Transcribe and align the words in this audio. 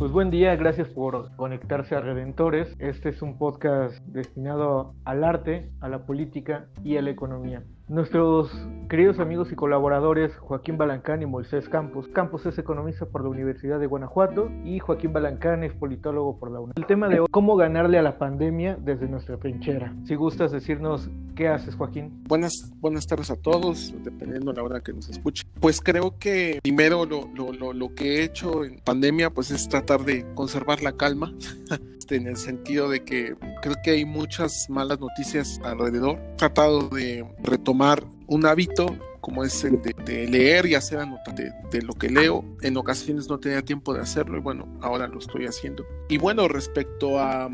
Pues 0.00 0.12
buen 0.12 0.30
día, 0.30 0.56
gracias 0.56 0.88
por 0.88 1.36
conectarse 1.36 1.94
a 1.94 2.00
Redentores. 2.00 2.74
Este 2.78 3.10
es 3.10 3.20
un 3.20 3.36
podcast 3.36 3.98
destinado 4.06 4.94
al 5.04 5.22
arte, 5.24 5.68
a 5.82 5.90
la 5.90 6.06
política 6.06 6.68
y 6.82 6.96
a 6.96 7.02
la 7.02 7.10
economía. 7.10 7.64
Nuestros 7.90 8.52
queridos 8.88 9.18
amigos 9.18 9.50
y 9.50 9.56
colaboradores 9.56 10.30
Joaquín 10.36 10.78
Balancán 10.78 11.22
y 11.22 11.26
Moisés 11.26 11.68
Campos. 11.68 12.06
Campos 12.14 12.46
es 12.46 12.56
economista 12.56 13.04
por 13.06 13.24
la 13.24 13.30
Universidad 13.30 13.80
de 13.80 13.88
Guanajuato 13.88 14.48
y 14.64 14.78
Joaquín 14.78 15.12
Balancán 15.12 15.64
es 15.64 15.72
politólogo 15.72 16.38
por 16.38 16.52
la 16.52 16.60
UNAM. 16.60 16.74
El 16.76 16.86
tema 16.86 17.08
de 17.08 17.18
hoy, 17.18 17.26
cómo 17.32 17.56
ganarle 17.56 17.98
a 17.98 18.02
la 18.02 18.16
pandemia 18.16 18.78
desde 18.80 19.08
nuestra 19.08 19.38
trinchera. 19.38 19.92
Si 20.04 20.14
gustas 20.14 20.52
decirnos 20.52 21.10
qué 21.34 21.48
haces, 21.48 21.74
Joaquín. 21.74 22.22
Buenas, 22.28 22.70
buenas 22.76 23.08
tardes 23.08 23.28
a 23.32 23.36
todos, 23.36 23.92
dependiendo 24.04 24.52
de 24.52 24.58
la 24.58 24.62
hora 24.62 24.80
que 24.80 24.92
nos 24.92 25.08
escuchen. 25.08 25.50
Pues 25.58 25.80
creo 25.80 26.16
que 26.16 26.60
primero 26.62 27.04
lo, 27.04 27.28
lo, 27.34 27.52
lo, 27.52 27.72
lo 27.72 27.92
que 27.96 28.18
he 28.18 28.22
hecho 28.22 28.64
en 28.64 28.78
pandemia 28.78 29.30
pues 29.30 29.50
es 29.50 29.68
tratar 29.68 30.04
de 30.04 30.32
conservar 30.34 30.80
la 30.80 30.92
calma. 30.92 31.34
en 32.12 32.26
el 32.26 32.36
sentido 32.36 32.88
de 32.88 33.04
que 33.04 33.34
creo 33.62 33.76
que 33.82 33.90
hay 33.92 34.04
muchas 34.04 34.68
malas 34.68 35.00
noticias 35.00 35.60
alrededor. 35.64 36.18
He 36.34 36.36
tratado 36.36 36.88
de 36.88 37.24
retomar 37.42 38.04
un 38.26 38.46
hábito 38.46 38.96
como 39.20 39.44
es 39.44 39.64
el 39.64 39.80
de, 39.82 40.26
leer 40.26 40.66
y 40.66 40.74
hacer 40.74 40.98
anotar 40.98 41.34
de, 41.34 41.82
lo 41.82 41.92
que 41.92 42.08
leo. 42.08 42.44
En 42.62 42.76
ocasiones 42.76 43.28
no 43.28 43.38
tenía 43.38 43.62
tiempo 43.62 43.92
de 43.94 44.00
hacerlo 44.00 44.38
y 44.38 44.40
bueno, 44.40 44.66
ahora 44.80 45.06
lo 45.06 45.18
estoy 45.18 45.46
haciendo. 45.46 45.84
Y 46.08 46.18
bueno, 46.18 46.48
respecto 46.48 47.18
a... 47.18 47.50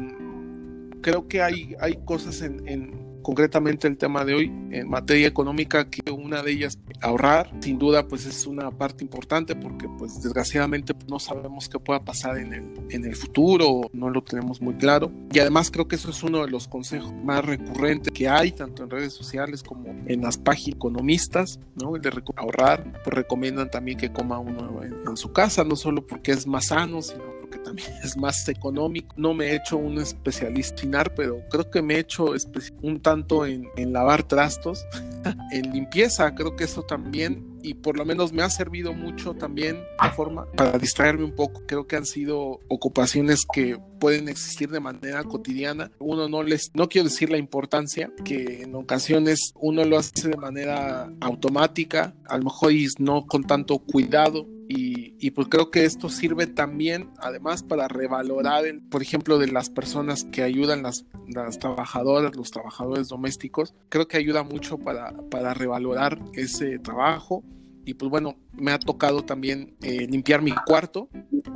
Creo 1.02 1.28
que 1.28 1.42
hay, 1.42 1.74
hay 1.80 1.98
cosas 2.04 2.42
en, 2.42 2.66
en 2.66 3.05
concretamente 3.26 3.88
el 3.88 3.98
tema 3.98 4.24
de 4.24 4.34
hoy 4.34 4.52
en 4.70 4.88
materia 4.88 5.26
económica, 5.26 5.90
que 5.90 6.12
una 6.12 6.44
de 6.44 6.52
ellas 6.52 6.78
ahorrar, 7.02 7.50
sin 7.58 7.76
duda 7.76 8.06
pues 8.06 8.24
es 8.24 8.46
una 8.46 8.70
parte 8.70 9.02
importante 9.02 9.56
porque 9.56 9.88
pues 9.98 10.22
desgraciadamente 10.22 10.94
pues, 10.94 11.08
no 11.08 11.18
sabemos 11.18 11.68
qué 11.68 11.80
pueda 11.80 12.04
pasar 12.04 12.38
en 12.38 12.52
el, 12.52 12.72
en 12.88 13.04
el 13.04 13.16
futuro, 13.16 13.90
no 13.92 14.10
lo 14.10 14.22
tenemos 14.22 14.60
muy 14.60 14.74
claro. 14.74 15.10
Y 15.32 15.40
además 15.40 15.72
creo 15.72 15.88
que 15.88 15.96
eso 15.96 16.10
es 16.10 16.22
uno 16.22 16.44
de 16.44 16.52
los 16.52 16.68
consejos 16.68 17.12
más 17.24 17.44
recurrentes 17.44 18.12
que 18.12 18.28
hay, 18.28 18.52
tanto 18.52 18.84
en 18.84 18.90
redes 18.90 19.14
sociales 19.14 19.64
como 19.64 19.88
en 20.06 20.22
las 20.22 20.38
páginas 20.38 20.76
economistas, 20.76 21.58
¿no? 21.74 21.96
El 21.96 22.02
de 22.02 22.12
ahorrar, 22.36 22.92
pues 23.02 23.12
recomiendan 23.12 23.72
también 23.72 23.98
que 23.98 24.12
coma 24.12 24.38
uno 24.38 24.84
en, 24.84 24.94
en 25.04 25.16
su 25.16 25.32
casa, 25.32 25.64
no 25.64 25.74
solo 25.74 26.06
porque 26.06 26.30
es 26.30 26.46
más 26.46 26.66
sano, 26.66 27.02
sino 27.02 27.35
también 27.66 27.92
es 28.04 28.16
más 28.16 28.48
económico. 28.48 29.14
No 29.18 29.34
me 29.34 29.46
he 29.46 29.56
hecho 29.56 29.76
un 29.76 29.98
especialista 29.98 30.76
pero 31.14 31.42
creo 31.50 31.70
que 31.70 31.82
me 31.82 31.96
he 31.96 31.98
hecho 31.98 32.34
un 32.82 33.00
tanto 33.00 33.44
en, 33.44 33.68
en 33.76 33.92
lavar 33.92 34.22
trastos, 34.22 34.86
en 35.52 35.72
limpieza, 35.72 36.34
creo 36.34 36.56
que 36.56 36.64
eso 36.64 36.82
también 36.82 37.55
y 37.62 37.74
por 37.74 37.96
lo 37.96 38.04
menos 38.04 38.32
me 38.32 38.42
ha 38.42 38.50
servido 38.50 38.92
mucho 38.92 39.34
también 39.34 39.76
de 40.02 40.10
forma 40.10 40.50
para 40.52 40.78
distraerme 40.78 41.24
un 41.24 41.34
poco. 41.34 41.62
Creo 41.66 41.86
que 41.86 41.96
han 41.96 42.06
sido 42.06 42.60
ocupaciones 42.68 43.46
que 43.52 43.78
pueden 43.98 44.28
existir 44.28 44.70
de 44.70 44.80
manera 44.80 45.24
cotidiana. 45.24 45.90
Uno 45.98 46.28
no 46.28 46.42
les, 46.42 46.70
no 46.74 46.88
quiero 46.88 47.08
decir 47.08 47.30
la 47.30 47.38
importancia, 47.38 48.10
que 48.24 48.62
en 48.62 48.74
ocasiones 48.74 49.52
uno 49.60 49.84
lo 49.84 49.98
hace 49.98 50.28
de 50.28 50.36
manera 50.36 51.10
automática, 51.20 52.14
a 52.26 52.38
lo 52.38 52.44
mejor 52.44 52.72
y 52.72 52.86
no 52.98 53.26
con 53.26 53.44
tanto 53.44 53.78
cuidado, 53.78 54.46
y, 54.68 55.14
y, 55.20 55.30
pues 55.30 55.46
creo 55.48 55.70
que 55.70 55.84
esto 55.84 56.08
sirve 56.08 56.48
también, 56.48 57.10
además, 57.18 57.62
para 57.62 57.86
revalorar, 57.86 58.64
por 58.90 59.00
ejemplo, 59.00 59.38
de 59.38 59.46
las 59.46 59.70
personas 59.70 60.24
que 60.24 60.42
ayudan, 60.42 60.82
las, 60.82 61.04
las 61.28 61.60
trabajadoras, 61.60 62.34
los 62.34 62.50
trabajadores 62.50 63.08
domésticos. 63.08 63.74
Creo 63.88 64.08
que 64.08 64.16
ayuda 64.16 64.42
mucho 64.42 64.78
para, 64.78 65.12
para 65.30 65.54
revalorar 65.54 66.18
ese 66.32 66.80
trabajo. 66.80 67.44
Y 67.86 67.94
pues 67.94 68.10
bueno, 68.10 68.34
me 68.52 68.72
ha 68.72 68.78
tocado 68.80 69.22
también 69.22 69.76
eh, 69.80 70.08
limpiar 70.08 70.42
mi 70.42 70.52
cuarto. 70.66 71.08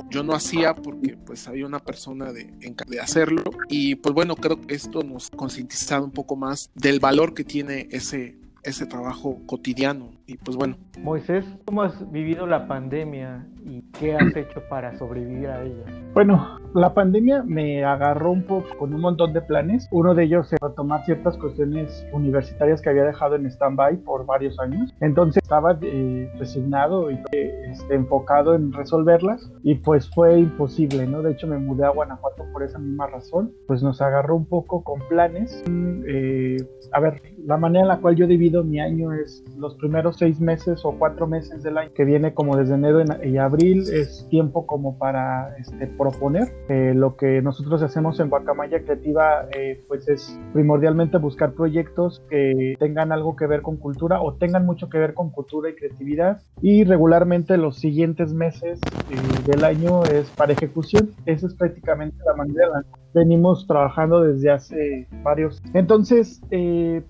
Yo 0.09 0.23
no 0.23 0.33
hacía 0.33 0.73
porque 0.73 1.17
pues 1.17 1.45
había 1.47 1.65
una 1.65 1.79
persona 1.79 2.31
de, 2.31 2.53
de 2.87 2.99
hacerlo. 3.01 3.43
Y 3.67 3.95
pues 3.95 4.15
bueno, 4.15 4.37
creo 4.37 4.59
que 4.59 4.73
esto 4.73 5.03
nos 5.03 5.29
ha 5.31 5.35
concientizado 5.35 6.05
un 6.05 6.11
poco 6.11 6.37
más 6.37 6.69
del 6.73 7.01
valor 7.01 7.33
que 7.33 7.43
tiene 7.43 7.89
ese, 7.91 8.37
ese 8.63 8.85
trabajo 8.85 9.41
cotidiano. 9.45 10.11
Y 10.25 10.37
pues 10.37 10.55
bueno. 10.55 10.77
Moisés, 10.99 11.43
¿cómo 11.65 11.81
has 11.81 12.11
vivido 12.11 12.47
la 12.47 12.65
pandemia 12.65 13.45
y 13.63 13.81
qué 13.99 14.15
has 14.15 14.35
hecho 14.35 14.61
para 14.69 14.97
sobrevivir 14.97 15.47
a 15.47 15.63
ella? 15.63 15.85
Bueno, 16.13 16.59
la 16.73 16.93
pandemia 16.93 17.43
me 17.43 17.83
agarró 17.83 18.31
un 18.31 18.43
poco 18.43 18.67
con 18.77 18.93
un 18.93 19.01
montón 19.01 19.33
de 19.33 19.41
planes. 19.41 19.87
Uno 19.91 20.13
de 20.15 20.23
ellos 20.23 20.51
es 20.51 20.59
retomar 20.61 21.05
ciertas 21.05 21.37
cuestiones 21.37 22.05
universitarias 22.11 22.81
que 22.81 22.89
había 22.89 23.03
dejado 23.03 23.35
en 23.35 23.45
stand-by 23.45 23.97
por 23.97 24.25
varios 24.25 24.59
años. 24.59 24.93
Entonces 24.99 25.41
estaba 25.43 25.77
eh, 25.81 26.29
resignado 26.37 27.11
y 27.11 27.19
este, 27.31 27.95
enfocado 27.95 28.55
en 28.55 28.73
resolverlas 28.73 29.51
y 29.63 29.75
pues 29.75 30.09
fue 30.09 30.39
imposible, 30.39 31.05
¿no? 31.07 31.21
De 31.21 31.31
hecho 31.31 31.47
me 31.47 31.57
mudé 31.57 31.85
a 31.85 31.89
Guanajuato 31.89 32.45
por 32.51 32.63
esa 32.63 32.79
misma 32.79 33.07
razón. 33.07 33.53
Pues 33.67 33.83
nos 33.83 34.01
agarró 34.01 34.35
un 34.35 34.45
poco 34.45 34.83
con 34.83 34.99
planes. 35.07 35.63
Eh, 36.07 36.57
a 36.91 36.99
ver, 36.99 37.21
la 37.45 37.57
manera 37.57 37.83
en 37.83 37.87
la 37.89 37.99
cual 37.99 38.15
yo 38.15 38.27
divido 38.27 38.63
mi 38.63 38.79
año 38.79 39.13
es 39.13 39.43
los 39.57 39.75
primeros 39.75 40.17
seis 40.17 40.39
meses 40.39 40.83
o 40.83 40.93
cuatro 40.97 41.27
meses 41.27 41.63
del 41.63 41.77
año 41.77 41.91
que 41.93 42.05
viene 42.05 42.33
como 42.33 42.57
desde 42.57 42.75
enero 42.75 43.03
y 43.23 43.37
abril 43.37 43.50
es 43.59 44.27
tiempo 44.29 44.65
como 44.65 44.97
para 44.97 45.55
este, 45.57 45.87
proponer 45.87 46.47
eh, 46.69 46.93
lo 46.95 47.17
que 47.17 47.41
nosotros 47.41 47.81
hacemos 47.83 48.19
en 48.19 48.29
Guacamaya 48.29 48.81
Creativa 48.83 49.47
eh, 49.55 49.83
pues 49.87 50.07
es 50.07 50.39
primordialmente 50.53 51.17
buscar 51.17 51.53
proyectos 51.53 52.21
que 52.29 52.75
tengan 52.79 53.11
algo 53.11 53.35
que 53.35 53.47
ver 53.47 53.61
con 53.61 53.77
cultura 53.77 54.21
o 54.21 54.35
tengan 54.35 54.65
mucho 54.65 54.89
que 54.89 54.97
ver 54.97 55.13
con 55.13 55.31
cultura 55.31 55.69
y 55.69 55.75
creatividad. 55.75 56.41
Y 56.61 56.83
regularmente 56.85 57.57
los 57.57 57.77
siguientes 57.77 58.33
meses 58.33 58.79
eh, 59.09 59.15
del 59.45 59.63
año 59.63 60.03
es 60.03 60.29
para 60.29 60.53
ejecución. 60.53 61.11
Esa 61.25 61.47
es 61.47 61.53
prácticamente 61.53 62.17
la 62.25 62.35
manera 62.35 62.67
en 62.67 62.71
la 62.71 63.00
venimos 63.13 63.67
trabajando 63.67 64.21
desde 64.21 64.51
hace 64.51 65.07
varios 65.23 65.61
entonces 65.73 66.41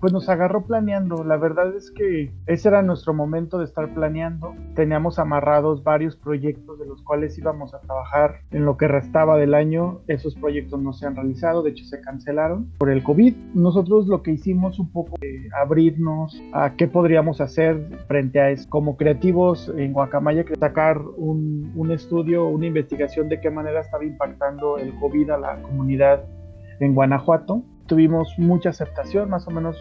pues 0.00 0.12
nos 0.12 0.28
agarró 0.28 0.64
planeando 0.66 1.24
la 1.24 1.36
verdad 1.36 1.74
es 1.74 1.90
que 1.90 2.32
ese 2.46 2.68
era 2.68 2.82
nuestro 2.82 3.14
momento 3.14 3.58
de 3.58 3.64
estar 3.64 3.92
planeando 3.94 4.54
teníamos 4.74 5.18
amarrados 5.18 5.82
varios 5.84 6.16
proyectos 6.16 6.78
de 6.78 6.86
los 6.86 7.02
cuales 7.02 7.36
íbamos 7.38 7.74
a 7.74 7.80
trabajar 7.80 8.40
en 8.50 8.64
lo 8.64 8.76
que 8.76 8.88
restaba 8.88 9.36
del 9.36 9.54
año, 9.54 10.00
esos 10.06 10.34
proyectos 10.34 10.80
no 10.80 10.92
se 10.92 11.06
han 11.06 11.16
realizado, 11.16 11.62
de 11.62 11.70
hecho 11.70 11.84
se 11.84 12.00
cancelaron 12.00 12.70
por 12.78 12.90
el 12.90 13.02
COVID. 13.02 13.34
Nosotros 13.54 14.06
lo 14.06 14.22
que 14.22 14.32
hicimos 14.32 14.78
un 14.78 14.90
poco 14.90 15.16
de 15.20 15.48
abrirnos 15.60 16.40
a 16.52 16.74
qué 16.76 16.86
podríamos 16.88 17.40
hacer 17.40 17.86
frente 18.08 18.40
a 18.40 18.50
eso. 18.50 18.68
Como 18.68 18.96
creativos 18.96 19.72
en 19.76 19.92
Guacamaya, 19.92 20.44
sacar 20.58 21.00
un, 21.16 21.72
un 21.74 21.90
estudio, 21.90 22.46
una 22.46 22.66
investigación 22.66 23.28
de 23.28 23.40
qué 23.40 23.50
manera 23.50 23.80
estaba 23.80 24.04
impactando 24.04 24.78
el 24.78 24.94
COVID 24.98 25.30
a 25.30 25.38
la 25.38 25.62
comunidad 25.62 25.91
en 26.80 26.94
Guanajuato 26.94 27.62
tuvimos 27.86 28.34
mucha 28.38 28.70
aceptación, 28.70 29.28
más 29.28 29.46
o 29.46 29.50
menos 29.50 29.76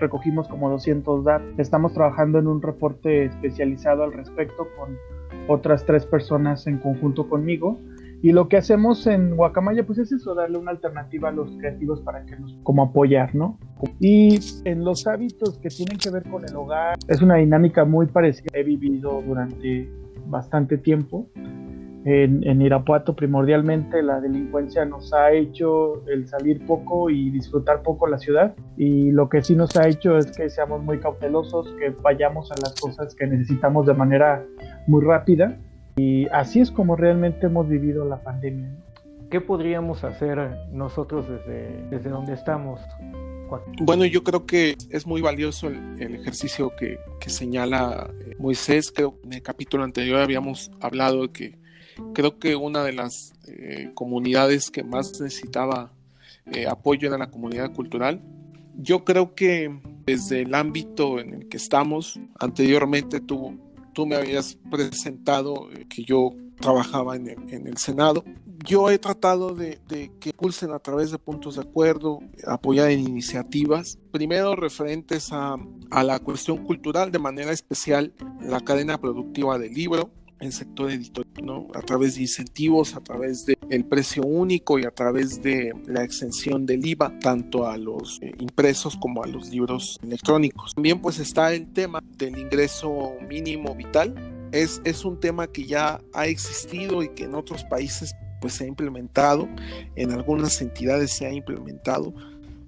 recogimos 0.00 0.48
como 0.48 0.70
200 0.70 1.24
datos. 1.24 1.48
Estamos 1.58 1.92
trabajando 1.92 2.38
en 2.38 2.46
un 2.46 2.60
reporte 2.60 3.26
especializado 3.26 4.02
al 4.02 4.12
respecto 4.12 4.66
con 4.76 4.96
otras 5.48 5.84
tres 5.84 6.06
personas 6.06 6.66
en 6.66 6.78
conjunto 6.78 7.28
conmigo 7.28 7.78
y 8.22 8.30
lo 8.30 8.48
que 8.48 8.56
hacemos 8.56 9.06
en 9.08 9.34
Guacamaya, 9.34 9.84
pues 9.84 9.98
es 9.98 10.12
eso, 10.12 10.34
darle 10.36 10.56
una 10.56 10.70
alternativa 10.70 11.30
a 11.30 11.32
los 11.32 11.50
creativos 11.56 12.00
para 12.02 12.24
que 12.24 12.36
nos, 12.36 12.56
como 12.62 12.84
apoyar, 12.84 13.34
¿no? 13.34 13.58
Y 13.98 14.38
en 14.64 14.84
los 14.84 15.08
hábitos 15.08 15.58
que 15.58 15.68
tienen 15.68 15.98
que 15.98 16.08
ver 16.10 16.22
con 16.30 16.44
el 16.48 16.54
hogar, 16.54 16.96
es 17.08 17.20
una 17.20 17.36
dinámica 17.36 17.84
muy 17.84 18.06
parecida. 18.06 18.46
He 18.52 18.62
vivido 18.62 19.22
durante 19.22 19.90
bastante 20.28 20.78
tiempo 20.78 21.26
en, 22.04 22.46
en, 22.46 22.62
Irapuato 22.62 23.14
primordialmente 23.14 24.02
la 24.02 24.20
delincuencia 24.20 24.84
nos 24.84 25.12
ha 25.12 25.32
hecho 25.32 26.06
el 26.08 26.26
salir 26.26 26.66
poco 26.66 27.10
y 27.10 27.30
disfrutar 27.30 27.82
poco 27.82 28.06
la 28.08 28.18
ciudad 28.18 28.54
y 28.76 29.12
lo 29.12 29.28
que 29.28 29.42
sí 29.42 29.54
nos 29.54 29.76
ha 29.76 29.86
hecho 29.86 30.16
es 30.16 30.36
que 30.36 30.50
seamos 30.50 30.82
muy 30.82 30.98
cautelosos, 30.98 31.72
que 31.78 31.90
vayamos 31.90 32.50
a 32.50 32.54
las 32.60 32.74
cosas 32.80 33.14
que 33.14 33.26
necesitamos 33.26 33.86
de 33.86 33.94
manera 33.94 34.44
muy 34.86 35.04
rápida 35.04 35.58
y 35.96 36.26
así 36.28 36.60
es 36.60 36.70
como 36.70 36.96
realmente 36.96 37.46
hemos 37.46 37.68
vivido 37.68 38.04
la 38.04 38.22
pandemia. 38.22 38.74
¿Qué 39.30 39.40
podríamos 39.40 40.04
hacer 40.04 40.38
nosotros 40.72 41.26
desde, 41.28 41.86
desde 41.88 42.10
donde 42.10 42.34
estamos? 42.34 42.80
Bueno, 43.80 44.04
yo 44.06 44.22
creo 44.22 44.46
que 44.46 44.76
es 44.90 45.06
muy 45.06 45.20
valioso 45.20 45.68
el, 45.68 46.14
ejercicio 46.14 46.72
que, 46.78 46.98
que, 47.20 47.30
señala 47.30 48.10
eh, 48.26 48.34
Moisés. 48.38 48.92
Creo 48.94 49.18
que 49.20 49.26
en 49.26 49.32
el 49.34 49.42
capítulo 49.42 49.84
anterior 49.84 50.20
habíamos 50.20 50.70
hablado 50.80 51.22
de 51.22 51.28
que 51.28 51.61
creo 52.14 52.38
que 52.38 52.56
una 52.56 52.84
de 52.84 52.92
las 52.92 53.32
eh, 53.46 53.90
comunidades 53.94 54.70
que 54.70 54.82
más 54.82 55.20
necesitaba 55.20 55.92
eh, 56.46 56.66
apoyo 56.66 57.08
era 57.08 57.18
la 57.18 57.30
comunidad 57.30 57.72
cultural. 57.72 58.20
Yo 58.76 59.04
creo 59.04 59.34
que 59.34 59.80
desde 60.06 60.42
el 60.42 60.54
ámbito 60.54 61.18
en 61.20 61.34
el 61.34 61.48
que 61.48 61.58
estamos, 61.58 62.18
anteriormente 62.38 63.20
tuvo 63.20 63.54
tú 63.92 64.06
me 64.06 64.16
habías 64.16 64.56
presentado 64.70 65.70
eh, 65.72 65.86
que 65.88 66.04
yo 66.04 66.30
trabajaba 66.60 67.16
en 67.16 67.28
el, 67.28 67.76
Senado. 67.76 68.24
Yo 68.64 68.90
he 68.90 68.98
tratado 68.98 69.54
de, 69.54 69.80
que 70.20 70.30
impulsen 70.30 70.70
a 70.70 70.78
través 70.78 71.10
de 71.10 71.18
puntos 71.18 71.56
de 71.56 71.62
acuerdo, 71.62 72.20
apoyar 72.46 72.90
en 72.90 73.00
iniciativas, 73.00 73.98
primero 74.12 74.54
referentes 74.54 75.32
a, 75.32 75.56
a 75.90 76.04
la 76.04 76.20
cuestión 76.20 76.64
cultural, 76.64 77.10
de 77.10 77.18
manera 77.18 77.50
especial 77.50 78.12
la 78.40 78.60
cadena 78.60 78.98
productiva 78.98 79.58
del 79.58 79.74
libro, 79.74 80.10
el 80.42 80.52
sector 80.52 80.90
editorial, 80.90 81.44
¿no? 81.44 81.68
A 81.74 81.80
través 81.80 82.16
de 82.16 82.22
incentivos, 82.22 82.96
a 82.96 83.00
través 83.00 83.46
del 83.46 83.84
precio 83.84 84.22
único 84.24 84.78
y 84.78 84.84
a 84.84 84.90
través 84.90 85.40
de 85.40 85.72
la 85.86 86.02
exención 86.02 86.66
del 86.66 86.84
IVA, 86.84 87.18
tanto 87.20 87.66
a 87.66 87.76
los 87.76 88.18
eh, 88.22 88.32
impresos 88.38 88.96
como 88.96 89.22
a 89.22 89.26
los 89.26 89.48
libros 89.50 89.98
electrónicos. 90.02 90.74
También 90.74 91.00
pues 91.00 91.18
está 91.18 91.54
el 91.54 91.72
tema 91.72 92.02
del 92.18 92.38
ingreso 92.38 93.12
mínimo 93.28 93.74
vital. 93.74 94.14
Es, 94.52 94.82
es 94.84 95.04
un 95.04 95.18
tema 95.18 95.46
que 95.46 95.64
ya 95.64 96.00
ha 96.12 96.26
existido 96.26 97.02
y 97.02 97.08
que 97.10 97.24
en 97.24 97.34
otros 97.34 97.64
países 97.64 98.14
pues 98.40 98.54
se 98.54 98.64
ha 98.64 98.66
implementado, 98.66 99.48
en 99.94 100.10
algunas 100.10 100.60
entidades 100.60 101.12
se 101.12 101.24
ha 101.24 101.32
implementado, 101.32 102.12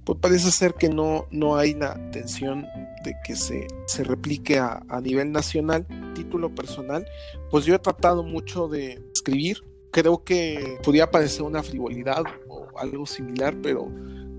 pues 0.05 0.19
parece 0.21 0.51
ser 0.51 0.75
que 0.75 0.89
no, 0.89 1.27
no 1.31 1.57
hay 1.57 1.75
la 1.75 1.97
intención 1.99 2.67
de 3.05 3.15
que 3.25 3.37
se, 3.37 3.67
se 3.87 4.05
replique 4.05 4.59
a, 4.59 4.83
a, 4.89 5.01
nivel 5.01 5.33
nacional. 5.33 5.87
Título 6.15 6.55
personal, 6.55 7.07
pues 7.51 7.65
yo 7.65 7.75
he 7.75 7.79
tratado 7.79 8.23
mucho 8.23 8.69
de 8.69 9.03
escribir. 9.13 9.65
Creo 9.91 10.25
que 10.25 10.79
podría 10.83 11.11
parecer 11.11 11.43
una 11.43 11.63
frivolidad 11.63 12.25
o 12.49 12.67
algo 12.79 13.07
similar, 13.07 13.57
pero 13.63 13.89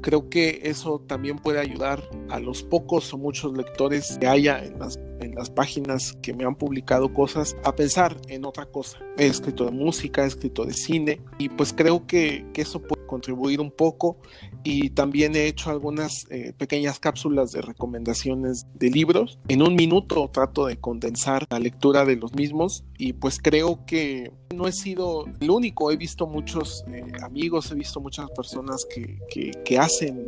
creo 0.02 0.30
que 0.30 0.62
eso 0.64 1.02
también 1.08 1.40
puede 1.40 1.60
ayudar 1.60 2.08
a 2.30 2.40
los 2.40 2.62
pocos 2.62 3.12
o 3.14 3.18
muchos 3.18 3.58
lectores 3.58 4.18
que 4.20 4.28
haya 4.28 4.64
en 4.64 4.78
las, 4.78 5.00
en 5.20 5.36
las 5.36 5.50
páginas 5.50 6.18
que 6.22 6.34
me 6.34 6.46
han 6.46 6.56
publicado 6.56 7.14
cosas 7.14 7.56
a 7.64 7.76
pensar 7.76 8.18
en 8.28 8.46
otra 8.46 8.66
cosa. 8.66 9.00
He 9.18 9.28
escrito 9.28 9.66
de 9.66 9.72
música, 9.72 10.24
he 10.24 10.28
escrito 10.28 10.66
de 10.66 10.74
cine 10.74 11.22
y 11.38 11.50
pues 11.50 11.74
creo 11.74 12.06
que, 12.06 12.46
que 12.54 12.62
eso 12.62 12.82
puede 12.82 13.06
contribuir 13.06 13.62
un 13.62 13.72
poco 13.72 14.18
y 14.64 14.90
también 14.90 15.36
he 15.36 15.46
hecho 15.46 15.70
algunas 15.70 16.26
eh, 16.32 16.54
pequeñas 16.58 17.00
cápsulas 17.00 17.52
de 17.52 17.62
recomendaciones 17.62 18.66
de 18.74 18.90
libros. 18.90 19.40
En 19.48 19.62
un 19.62 19.76
minuto 19.76 20.30
trato 20.32 20.66
de 20.66 20.78
condensar 20.78 21.46
la 21.50 21.60
lectura 21.60 22.04
de 22.04 22.16
los 22.16 22.34
mismos 22.34 22.84
y 22.98 23.14
pues 23.14 23.40
creo 23.40 23.86
que 23.86 24.32
no 24.54 24.68
he 24.68 24.72
sido 24.72 25.26
el 25.40 25.50
único, 25.50 25.92
he 25.92 25.98
visto 25.98 26.28
muchos 26.28 26.84
eh, 26.92 27.04
amigos, 27.22 27.72
he 27.72 27.76
visto 27.76 28.00
muchas 28.00 28.30
personas 28.32 28.86
que, 28.86 29.20
que, 29.64 29.78
hacen 29.78 30.26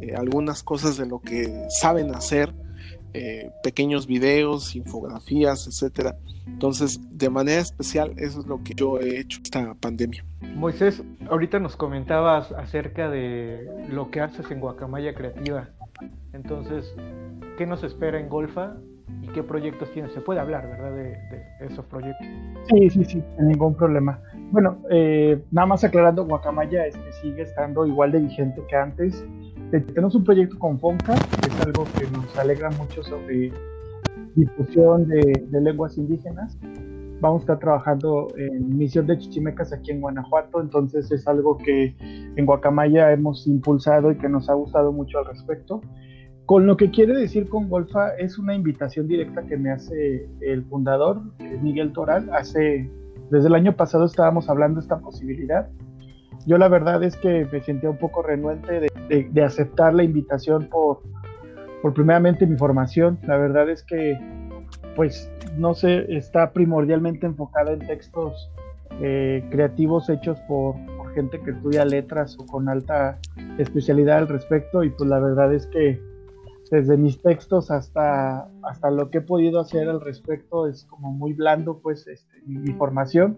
eh, 0.00 0.14
algunas 0.16 0.62
cosas 0.62 0.96
de 0.96 1.06
lo 1.06 1.20
que 1.20 1.66
saben 1.68 2.14
hacer. 2.14 2.54
Eh, 3.14 3.50
pequeños 3.62 4.06
videos, 4.06 4.76
infografías, 4.76 5.66
etcétera. 5.66 6.16
Entonces, 6.46 7.00
de 7.10 7.30
manera 7.30 7.60
especial, 7.60 8.12
eso 8.18 8.40
es 8.40 8.46
lo 8.46 8.62
que 8.62 8.74
yo 8.74 8.98
he 9.00 9.18
hecho 9.18 9.40
esta 9.42 9.74
pandemia. 9.74 10.24
Moisés, 10.54 11.02
ahorita 11.30 11.58
nos 11.58 11.74
comentabas 11.74 12.52
acerca 12.52 13.08
de 13.08 13.66
lo 13.90 14.10
que 14.10 14.20
haces 14.20 14.50
en 14.50 14.60
Guacamaya 14.60 15.14
Creativa. 15.14 15.70
Entonces, 16.32 16.94
¿qué 17.56 17.66
nos 17.66 17.82
espera 17.82 18.20
en 18.20 18.28
Golfa 18.28 18.76
y 19.22 19.28
qué 19.28 19.42
proyectos 19.42 19.90
tienes? 19.92 20.12
Se 20.12 20.20
puede 20.20 20.40
hablar, 20.40 20.68
¿verdad? 20.68 20.92
De, 20.92 21.02
de 21.02 21.66
esos 21.66 21.86
proyectos. 21.86 22.26
Sí, 22.70 22.90
sí, 22.90 23.04
sí, 23.04 23.22
sin 23.36 23.48
ningún 23.48 23.74
problema. 23.74 24.20
Bueno, 24.50 24.78
eh, 24.90 25.42
nada 25.50 25.66
más 25.66 25.84
aclarando, 25.84 26.24
Guacamaya 26.24 26.86
este, 26.86 27.12
sigue 27.20 27.42
estando 27.42 27.86
igual 27.86 28.12
de 28.12 28.20
vigente 28.20 28.62
que 28.68 28.76
antes. 28.76 29.24
Tenemos 29.70 30.14
un 30.14 30.24
proyecto 30.24 30.58
con 30.58 30.78
FONCA, 30.78 31.14
que 31.14 31.48
es 31.48 31.60
algo 31.60 31.84
que 31.98 32.06
nos 32.10 32.38
alegra 32.38 32.70
mucho 32.70 33.02
sobre 33.02 33.52
difusión 34.34 35.06
de, 35.08 35.46
de, 35.50 35.60
lenguas 35.60 35.98
indígenas. 35.98 36.56
Vamos 37.20 37.40
a 37.40 37.42
estar 37.42 37.58
trabajando 37.58 38.28
en 38.36 38.78
misión 38.78 39.06
de 39.06 39.18
chichimecas 39.18 39.72
aquí 39.72 39.90
en 39.90 40.00
Guanajuato, 40.00 40.60
entonces 40.60 41.10
es 41.10 41.26
algo 41.28 41.58
que 41.58 41.94
en 42.36 42.46
Guacamaya 42.46 43.12
hemos 43.12 43.46
impulsado 43.46 44.10
y 44.10 44.16
que 44.16 44.28
nos 44.28 44.48
ha 44.48 44.54
gustado 44.54 44.90
mucho 44.92 45.18
al 45.18 45.26
respecto. 45.26 45.82
Con 46.46 46.66
lo 46.66 46.78
que 46.78 46.90
quiere 46.90 47.12
decir 47.12 47.46
con 47.46 47.68
Golfa 47.68 48.16
es 48.16 48.38
una 48.38 48.54
invitación 48.54 49.06
directa 49.06 49.42
que 49.42 49.58
me 49.58 49.70
hace 49.70 50.30
el 50.40 50.64
fundador, 50.64 51.20
Miguel 51.60 51.92
Toral. 51.92 52.30
Hace, 52.32 52.90
desde 53.30 53.48
el 53.48 53.54
año 53.54 53.76
pasado 53.76 54.06
estábamos 54.06 54.48
hablando 54.48 54.80
de 54.80 54.84
esta 54.84 54.98
posibilidad. 54.98 55.68
Yo 56.48 56.56
la 56.56 56.68
verdad 56.68 57.02
es 57.02 57.14
que 57.14 57.46
me 57.52 57.60
sentía 57.60 57.90
un 57.90 57.98
poco 57.98 58.22
renuente 58.22 58.80
de, 58.80 59.42
aceptar 59.42 59.92
la 59.92 60.02
invitación 60.02 60.64
por, 60.70 61.02
por 61.82 61.92
primeramente 61.92 62.46
mi 62.46 62.56
formación. 62.56 63.18
La 63.26 63.36
verdad 63.36 63.68
es 63.68 63.82
que, 63.82 64.18
pues, 64.96 65.30
no 65.58 65.74
sé, 65.74 66.06
está 66.08 66.54
primordialmente 66.54 67.26
enfocada 67.26 67.72
en 67.72 67.80
textos 67.80 68.50
eh, 69.02 69.46
creativos 69.50 70.08
hechos 70.08 70.40
por, 70.48 70.76
gente 71.14 71.38
que 71.40 71.50
estudia 71.50 71.84
letras 71.84 72.38
o 72.38 72.46
con 72.46 72.68
alta 72.70 73.18
especialidad 73.58 74.18
al 74.18 74.28
respecto. 74.28 74.84
Y 74.84 74.90
pues 74.90 75.10
la 75.10 75.18
verdad 75.18 75.52
es 75.52 75.66
que 75.66 76.00
desde 76.70 76.96
mis 76.96 77.20
textos 77.20 77.70
hasta, 77.70 78.48
hasta 78.62 78.90
lo 78.90 79.10
que 79.10 79.18
he 79.18 79.22
podido 79.22 79.60
hacer 79.60 79.86
al 79.90 80.00
respecto 80.00 80.66
es 80.66 80.84
como 80.86 81.12
muy 81.12 81.34
blando, 81.34 81.78
pues, 81.80 82.06
este, 82.06 82.40
mi 82.46 82.72
formación 82.72 83.36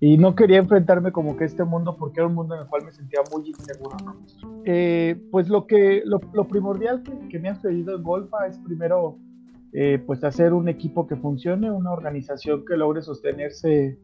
y 0.00 0.16
no 0.16 0.34
quería 0.34 0.58
enfrentarme 0.58 1.12
como 1.12 1.36
que 1.36 1.44
a 1.44 1.46
este 1.46 1.64
mundo 1.64 1.96
porque 1.96 2.20
era 2.20 2.28
un 2.28 2.34
mundo 2.34 2.54
en 2.54 2.62
el 2.62 2.66
cual 2.68 2.84
me 2.84 2.92
sentía 2.92 3.20
muy 3.32 3.48
inseguro. 3.48 3.96
Eh, 4.64 5.20
pues 5.30 5.48
lo 5.48 5.66
que 5.66 6.02
lo, 6.04 6.20
lo 6.32 6.46
primordial 6.46 7.02
que, 7.02 7.28
que, 7.28 7.38
me 7.38 7.48
ha 7.48 7.54
sucedido 7.56 7.96
en 7.96 8.02
Golfa 8.02 8.46
es 8.46 8.58
primero 8.58 9.18
eh, 9.72 10.02
pues 10.06 10.24
hacer 10.24 10.54
un 10.54 10.68
equipo 10.68 11.06
que 11.06 11.16
funcione, 11.16 11.70
una 11.70 11.92
organización 11.92 12.64
que 12.64 12.76
logre 12.76 13.02
sostenerse 13.02 13.98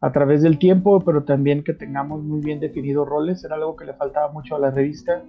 a 0.00 0.12
través 0.12 0.42
del 0.42 0.58
tiempo, 0.58 1.00
pero 1.00 1.24
también 1.24 1.64
que 1.64 1.74
tengamos 1.74 2.22
muy 2.22 2.40
bien 2.40 2.60
definidos 2.60 3.08
roles, 3.08 3.44
era 3.44 3.56
algo 3.56 3.76
que 3.76 3.84
le 3.84 3.94
faltaba 3.94 4.32
mucho 4.32 4.56
a 4.56 4.60
la 4.60 4.70
revista. 4.70 5.22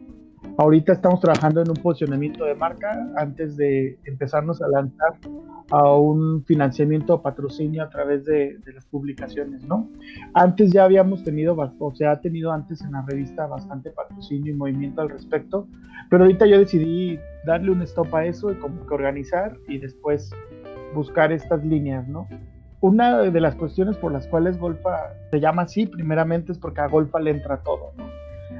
Ahorita 0.57 0.93
estamos 0.93 1.19
trabajando 1.19 1.61
en 1.61 1.69
un 1.69 1.75
posicionamiento 1.75 2.45
de 2.45 2.55
marca 2.55 3.07
antes 3.15 3.55
de 3.57 3.99
empezarnos 4.05 4.61
a 4.61 4.67
lanzar 4.67 5.13
a 5.71 5.95
un 5.95 6.43
financiamiento 6.45 7.15
o 7.15 7.21
patrocinio 7.21 7.83
a 7.83 7.89
través 7.89 8.25
de, 8.25 8.59
las 8.73 8.85
publicaciones, 8.85 9.63
¿no? 9.63 9.89
Antes 10.33 10.71
ya 10.71 10.83
habíamos 10.83 11.23
tenido, 11.23 11.55
o 11.79 11.95
sea, 11.95 12.11
ha 12.11 12.21
tenido 12.21 12.51
antes 12.51 12.81
en 12.81 12.91
la 12.91 13.03
revista 13.07 13.47
bastante 13.47 13.91
patrocinio 13.91 14.53
y 14.53 14.55
movimiento 14.55 15.01
al 15.01 15.09
respecto, 15.09 15.67
pero 16.09 16.25
ahorita 16.25 16.45
yo 16.45 16.59
decidí 16.59 17.17
darle 17.45 17.71
un 17.71 17.81
stop 17.83 18.13
a 18.13 18.25
eso 18.25 18.51
y 18.51 18.55
como 18.55 18.85
que 18.85 18.93
organizar 18.93 19.57
y 19.67 19.77
después 19.77 20.31
buscar 20.93 21.31
estas 21.31 21.63
líneas, 21.63 22.07
¿no? 22.07 22.27
Una 22.81 23.19
de 23.19 23.39
las 23.39 23.55
cuestiones 23.55 23.95
por 23.95 24.11
las 24.11 24.27
cuales 24.27 24.57
Golfa 24.59 25.13
se 25.29 25.39
llama 25.39 25.61
así, 25.61 25.85
primeramente 25.85 26.51
es 26.51 26.57
porque 26.57 26.81
a 26.81 26.87
Golfa 26.87 27.19
le 27.19 27.31
entra 27.31 27.57
todo, 27.63 27.93
¿no? 27.95 28.10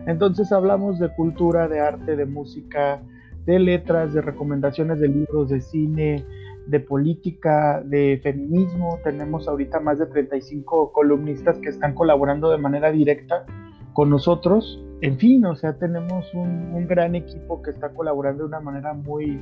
Entonces 0.07 0.51
hablamos 0.51 0.99
de 0.99 1.09
cultura, 1.09 1.67
de 1.67 1.79
arte, 1.79 2.15
de 2.15 2.25
música, 2.25 3.01
de 3.45 3.59
letras, 3.59 4.13
de 4.13 4.21
recomendaciones 4.21 4.99
de 4.99 5.07
libros, 5.07 5.49
de 5.49 5.61
cine, 5.61 6.25
de 6.67 6.79
política, 6.79 7.81
de 7.85 8.19
feminismo. 8.23 8.99
Tenemos 9.03 9.47
ahorita 9.47 9.79
más 9.79 9.99
de 9.99 10.07
35 10.07 10.91
columnistas 10.91 11.57
que 11.59 11.69
están 11.69 11.93
colaborando 11.93 12.49
de 12.49 12.57
manera 12.57 12.91
directa 12.91 13.45
con 13.93 14.09
nosotros. 14.09 14.83
En 15.01 15.17
fin, 15.17 15.45
o 15.45 15.55
sea, 15.55 15.77
tenemos 15.77 16.31
un, 16.33 16.73
un 16.73 16.87
gran 16.87 17.15
equipo 17.15 17.61
que 17.61 17.71
está 17.71 17.89
colaborando 17.89 18.43
de 18.43 18.49
una 18.49 18.59
manera 18.59 18.93
muy, 18.93 19.39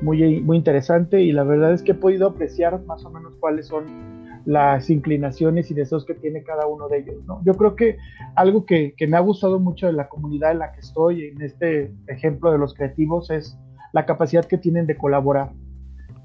muy, 0.00 0.40
muy 0.40 0.56
interesante 0.56 1.20
y 1.20 1.32
la 1.32 1.44
verdad 1.44 1.72
es 1.72 1.82
que 1.82 1.92
he 1.92 1.94
podido 1.94 2.28
apreciar 2.28 2.82
más 2.84 3.04
o 3.04 3.10
menos 3.10 3.34
cuáles 3.38 3.66
son 3.66 4.13
las 4.44 4.90
inclinaciones 4.90 5.70
y 5.70 5.74
deseos 5.74 6.04
que 6.04 6.14
tiene 6.14 6.42
cada 6.42 6.66
uno 6.66 6.88
de 6.88 6.98
ellos. 6.98 7.24
¿no? 7.26 7.42
Yo 7.44 7.54
creo 7.54 7.76
que 7.76 7.96
algo 8.36 8.66
que, 8.66 8.94
que, 8.96 9.06
me 9.06 9.16
ha 9.16 9.20
gustado 9.20 9.58
mucho 9.58 9.86
de 9.86 9.92
la 9.92 10.08
comunidad 10.08 10.52
en 10.52 10.58
la 10.58 10.72
que 10.72 10.80
estoy, 10.80 11.24
en 11.24 11.40
este 11.42 11.92
ejemplo 12.08 12.52
de 12.52 12.58
los 12.58 12.74
creativos, 12.74 13.30
es 13.30 13.58
la 13.92 14.06
capacidad 14.06 14.44
que 14.44 14.58
tienen 14.58 14.86
de 14.86 14.96
colaborar. 14.96 15.52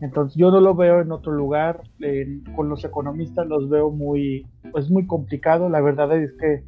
Entonces 0.02 0.38
yo 0.38 0.50
no 0.50 0.62
lo 0.62 0.76
veo 0.76 1.02
en 1.02 1.12
otro 1.12 1.34
lugar, 1.34 1.82
con 2.56 2.70
los 2.70 2.84
economistas 2.86 3.48
los 3.48 3.70
veo 3.70 3.92
muy, 3.92 4.48
pues 4.72 4.90
muy 4.90 5.06
complicado, 5.06 5.70
la 5.70 5.82
verdad 5.82 6.16
es 6.16 6.32
que 6.34 6.64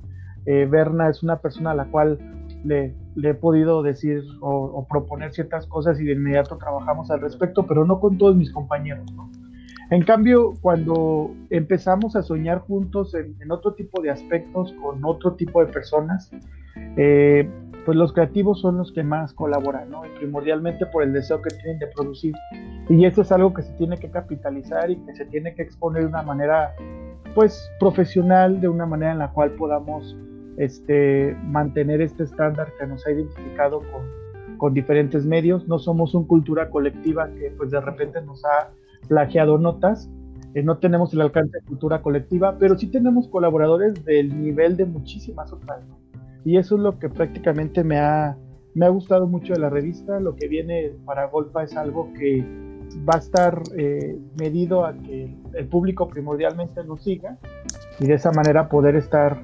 eh, 0.46 0.67
Berna 0.70 1.10
es 1.10 1.24
una 1.24 1.39
persona 1.39 1.72
a 1.72 1.75
la 1.75 1.86
cual 1.86 2.20
le, 2.63 2.93
le 3.15 3.29
he 3.29 3.34
podido 3.34 3.84
decir 3.84 4.24
o, 4.41 4.50
o, 4.50 4.88
proponer 4.88 5.31
ciertas 5.31 5.65
cosas 5.65 6.00
y 6.00 6.03
de 6.03 6.13
inmediato 6.13 6.58
trabajamos 6.58 7.10
al 7.10 7.22
respecto, 7.22 7.65
pero 7.65 7.86
no 7.86 8.00
con 8.00 8.17
todos 8.17 8.36
mis 8.36 8.51
compañeros. 8.51 9.12
¿no? 9.13 9.29
En 9.91 10.03
cambio, 10.03 10.53
cuando 10.62 11.36
empezamos 11.50 12.15
a 12.15 12.21
soñar 12.21 12.60
juntos 12.60 13.13
en, 13.13 13.36
en, 13.41 13.51
otro 13.51 13.74
tipo 13.74 14.01
de 14.01 14.10
aspectos, 14.10 14.74
con 14.81 15.03
otro 15.03 15.33
tipo 15.33 15.63
de 15.63 15.69
personas, 15.69 16.31
eh, 16.95 17.45
pues 17.86 17.98
los 17.98 18.13
creativos 18.13 18.62
son 18.62 18.77
los 18.77 18.93
que 18.93 19.03
más 19.03 19.33
colaboran, 19.33 19.89
primordialmente 20.17 20.86
por 20.86 21.03
el 21.03 21.12
deseo 21.12 21.41
que 21.41 21.50
tienen 21.55 21.79
de 21.79 21.88
producir. 21.88 22.33
Y 22.88 23.03
esto 23.03 23.24
es 23.24 23.33
algo 23.33 23.53
que 23.53 23.63
se 23.63 23.74
tiene 23.74 23.98
que 23.98 24.10
capitalizar 24.10 24.89
y 24.89 24.95
que 24.95 25.13
se 25.13 25.25
tiene 25.25 25.53
que 25.55 25.63
exponer 25.63 26.03
de 26.03 26.07
una 26.07 26.24
manera, 26.24 26.74
pues, 27.36 27.69
profesional, 27.77 28.62
de 28.62 28.69
una 28.69 28.86
manera 28.86 29.12
en 29.12 29.19
la 29.19 29.31
cual 29.31 29.51
podamos 29.51 30.15
este, 30.55 31.36
mantener 31.43 32.01
este 32.01 32.24
estándar 32.24 32.71
que 32.79 32.88
nos 32.88 33.05
ha 33.05 33.12
identificado 33.12 33.79
con, 33.79 34.57
con 34.57 34.74
diferentes 34.74 35.25
medios. 35.25 35.67
No 35.67 35.79
somos 35.79 36.13
una 36.13 36.27
cultura 36.27 36.69
colectiva 36.69 37.27
que, 37.27 37.51
pues, 37.57 37.71
de 37.71 37.81
repente 37.81 38.21
nos 38.21 38.45
ha 38.45 38.69
plagiado 39.08 39.58
notas. 39.58 40.10
Eh, 40.53 40.63
no 40.63 40.77
tenemos 40.77 41.13
el 41.13 41.22
alcance 41.22 41.60
de 41.60 41.65
cultura 41.65 42.01
colectiva, 42.01 42.58
pero 42.58 42.77
sí 42.77 42.88
tenemos 42.88 43.27
colaboradores 43.27 44.03
del 44.05 44.41
nivel 44.41 44.75
de 44.75 44.86
muchísimas 44.86 45.51
otras. 45.53 45.81
¿no? 45.88 45.98
Y 46.43 46.58
eso 46.58 46.75
es 46.75 46.81
lo 46.81 47.00
que 47.00 47.10
prácticamente 47.10 47.84
me 47.84 48.00
ha, 48.00 48.38
me 48.74 48.86
ha 48.86 48.89
gustado 48.89 49.27
mucho 49.27 49.53
de 49.53 49.60
la 49.60 49.70
revista. 49.70 50.20
Lo 50.20 50.36
que 50.36 50.48
viene 50.48 50.91
para 51.05 51.27
Golfa 51.27 51.63
es 51.63 51.75
algo 51.77 52.12
que 52.13 52.43
va 53.08 53.15
a 53.15 53.20
estar 53.20 53.62
eh, 53.77 54.17
medido 54.38 54.86
a 54.86 54.93
que 54.93 55.34
el 55.53 55.67
público 55.67 56.08
primordialmente 56.10 56.84
nos 56.84 57.03
siga 57.03 57.38
y 58.00 58.08
de 58.08 58.15
esa 58.15 58.31
manera 58.31 58.67
poder 58.67 58.96
estar 58.96 59.39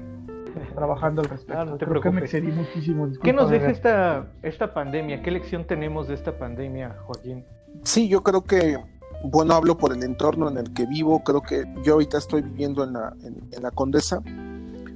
trabajando 0.74 1.22
al 1.22 1.28
respecto. 1.28 1.60
Ah, 1.60 1.64
no 1.64 1.76
te 1.76 1.86
Creo 1.86 2.00
que 2.00 2.10
me 2.10 2.20
excedí 2.20 2.48
muchísimo. 2.48 3.08
¿Qué 3.22 3.32
nos 3.32 3.50
deja 3.50 3.70
esta, 3.70 4.26
esta 4.42 4.74
pandemia? 4.74 5.22
¿Qué 5.22 5.30
lección 5.30 5.64
tenemos 5.64 6.08
de 6.08 6.14
esta 6.14 6.38
pandemia, 6.38 6.96
Joaquín? 7.04 7.44
Sí, 7.82 8.08
yo 8.08 8.22
creo 8.22 8.42
que, 8.44 8.78
bueno, 9.24 9.54
hablo 9.54 9.76
por 9.76 9.92
el 9.92 10.02
entorno 10.02 10.48
en 10.48 10.58
el 10.58 10.72
que 10.72 10.86
vivo, 10.86 11.22
creo 11.24 11.42
que 11.42 11.64
yo 11.84 11.94
ahorita 11.94 12.18
estoy 12.18 12.42
viviendo 12.42 12.84
en 12.84 12.92
la, 12.92 13.14
en 13.22 13.62
la 13.62 13.70
Condesa, 13.70 14.22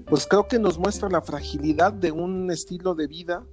pues 0.06 0.26
creo 0.26 0.46
que 0.46 0.58
nos 0.58 0.78
muestra 0.78 1.08
la 1.08 1.22
fragilidad 1.22 1.92
de 1.92 2.12
un 2.12 2.50
estilo 2.50 2.94
de 2.94 3.06
vida 3.06 3.44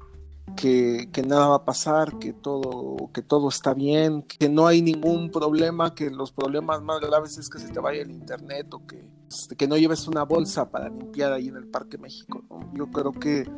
que, 0.55 1.23
nada 1.25 1.47
va 1.47 1.55
a 1.55 1.65
pasar, 1.65 2.17
que 2.19 2.33
todo, 2.33 3.09
que 3.13 3.21
todo 3.21 3.49
está 3.49 3.73
bien, 3.73 4.23
que 4.23 4.49
no 4.49 4.67
hay 4.67 4.81
ningún 4.81 5.31
problema, 5.31 5.93
que 5.93 6.09
los 6.09 6.31
problemas 6.31 6.81
más 6.81 6.99
graves 7.01 7.37
es 7.37 7.49
que 7.49 7.59
se 7.59 7.69
te 7.69 7.79
vaya 7.79 8.01
el 8.01 8.11
internet 8.11 8.73
o 8.73 8.85
que, 8.85 9.05
este, 9.29 9.55
que 9.55 9.67
no 9.67 9.77
lleves 9.77 10.07
una 10.07 10.23
bolsa 10.23 10.69
para 10.69 10.89
limpiar 10.89 11.33
ahí 11.33 11.47
en 11.47 11.57
el 11.57 11.67
Parque 11.67 11.97
México. 11.97 12.43
Yo 12.73 12.87
creo 12.87 13.11
que 13.11 13.49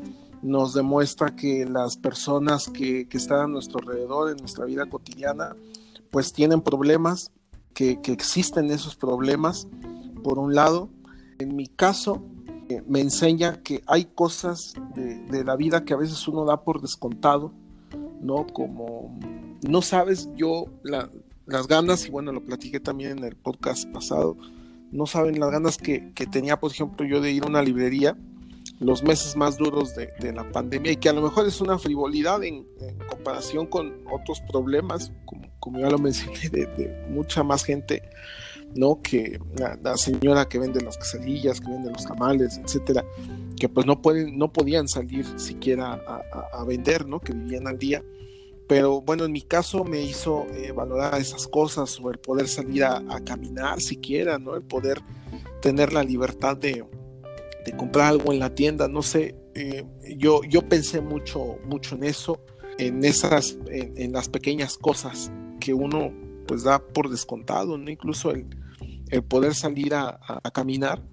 nos 0.41 0.73
demuestra 0.73 1.35
que 1.35 1.65
las 1.65 1.97
personas 1.97 2.69
que, 2.69 3.07
están 3.11 3.41
a 3.41 3.47
nuestro 3.47 3.79
alrededor 3.79 4.31
en 4.31 4.37
nuestra 4.37 4.65
vida 4.65 4.85
cotidiana, 4.87 5.55
pues 6.11 6.33
tienen 6.33 6.61
problemas, 6.61 7.31
que, 7.73 8.01
que 8.01 8.11
existen 8.11 8.69
esos 8.69 8.95
problemas, 8.95 9.67
por 10.23 10.39
un 10.39 10.53
lado. 10.53 10.89
En 11.39 11.55
mi 11.55 11.67
caso, 11.67 12.21
me 12.87 13.01
enseña 13.01 13.61
que 13.61 13.83
hay 13.87 14.05
cosas 14.05 14.73
de, 14.95 15.43
la 15.43 15.55
vida 15.55 15.83
que 15.83 15.93
a 15.93 15.97
veces 15.97 16.27
uno 16.27 16.45
da 16.45 16.63
por 16.63 16.81
descontado, 16.81 17.51
¿no? 18.21 18.47
Como 18.47 19.17
no 19.67 19.81
sabes 19.81 20.29
yo 20.35 20.65
las 20.83 21.67
ganas, 21.67 22.05
y 22.05 22.09
bueno, 22.09 22.31
lo 22.31 22.45
platiqué 22.45 22.79
también 22.79 23.17
en 23.17 23.23
el 23.23 23.35
podcast 23.35 23.91
pasado, 23.91 24.37
no 24.91 25.05
saben 25.05 25.39
las 25.39 25.51
ganas 25.51 25.77
que, 25.77 26.11
tenía, 26.31 26.59
por 26.59 26.71
ejemplo, 26.71 27.05
yo 27.05 27.21
de 27.21 27.31
ir 27.31 27.43
a 27.43 27.47
una 27.47 27.61
librería 27.61 28.17
los 28.79 29.03
meses 29.03 29.35
más 29.35 29.57
duros 29.57 29.93
de, 29.95 30.33
la 30.33 30.49
pandemia 30.51 30.91
y 30.91 30.97
que 30.97 31.09
a 31.09 31.13
lo 31.13 31.21
mejor 31.21 31.47
es 31.47 31.61
una 31.61 31.77
frivolidad 31.77 32.43
en, 32.43 32.65
comparación 33.23 33.67
con 33.67 34.03
otros 34.11 34.41
problemas, 34.41 35.11
como, 35.25 35.47
como 35.59 35.79
ya 35.79 35.89
lo 35.89 35.97
mencioné, 35.97 36.49
de 36.49 37.05
mucha 37.09 37.43
más 37.43 37.63
gente 37.63 38.01
¿no? 38.75 39.01
Que 39.01 39.39
la, 39.57 39.97
señora 39.97 40.47
que 40.47 40.59
vende 40.59 40.81
las 40.81 40.97
quesadillas, 40.97 41.59
que 41.59 41.69
vende 41.69 41.91
los 41.91 42.05
tamales, 42.05 42.57
etcétera, 42.57 43.05
que 43.57 43.69
pues 43.69 43.85
no 43.85 44.01
pueden, 44.01 44.37
no 44.37 44.51
podían 44.51 44.87
salir 44.87 45.25
siquiera 45.39 45.93
a, 45.93 46.63
vender, 46.65 47.07
¿no? 47.07 47.19
Que 47.19 47.33
vivían 47.33 47.67
al 47.67 47.77
día. 47.77 48.03
Pero 48.67 49.01
bueno, 49.01 49.25
en 49.25 49.33
mi 49.33 49.41
caso 49.41 49.83
me 49.83 50.01
hizo 50.01 50.45
eh, 50.53 50.71
valorar 50.71 51.19
esas 51.19 51.47
cosas, 51.47 51.99
o 51.99 52.09
el 52.09 52.19
poder 52.19 52.47
salir 52.47 52.83
a, 52.85 53.03
caminar 53.25 53.81
siquiera, 53.81 54.39
¿no? 54.39 54.55
El 54.55 54.63
poder 54.63 55.01
tener 55.61 55.93
la 55.93 56.03
libertad 56.03 56.57
de, 56.57 56.85
comprar 57.77 58.07
algo 58.07 58.33
en 58.33 58.39
la 58.39 58.53
tienda, 58.53 58.87
no 58.87 59.01
sé, 59.01 59.35
eh, 59.53 59.85
yo, 60.17 60.41
yo 60.43 60.67
pensé 60.67 61.01
mucho, 61.01 61.57
mucho 61.65 61.95
en 61.95 62.05
eso, 62.05 62.39
en 62.77 63.03
esas, 63.03 63.57
en, 63.67 64.11
las 64.11 64.29
pequeñas 64.29 64.77
cosas 64.77 65.31
que 65.59 65.73
uno 65.73 66.11
pues 66.47 66.63
da 66.63 66.79
por 66.79 67.09
descontado, 67.09 67.77
¿no? 67.77 67.89
Incluso 67.89 68.31
el, 68.31 68.47
el 69.09 69.23
poder 69.23 69.53
salir 69.53 69.93
a, 69.93 70.19
caminar, 70.53 71.03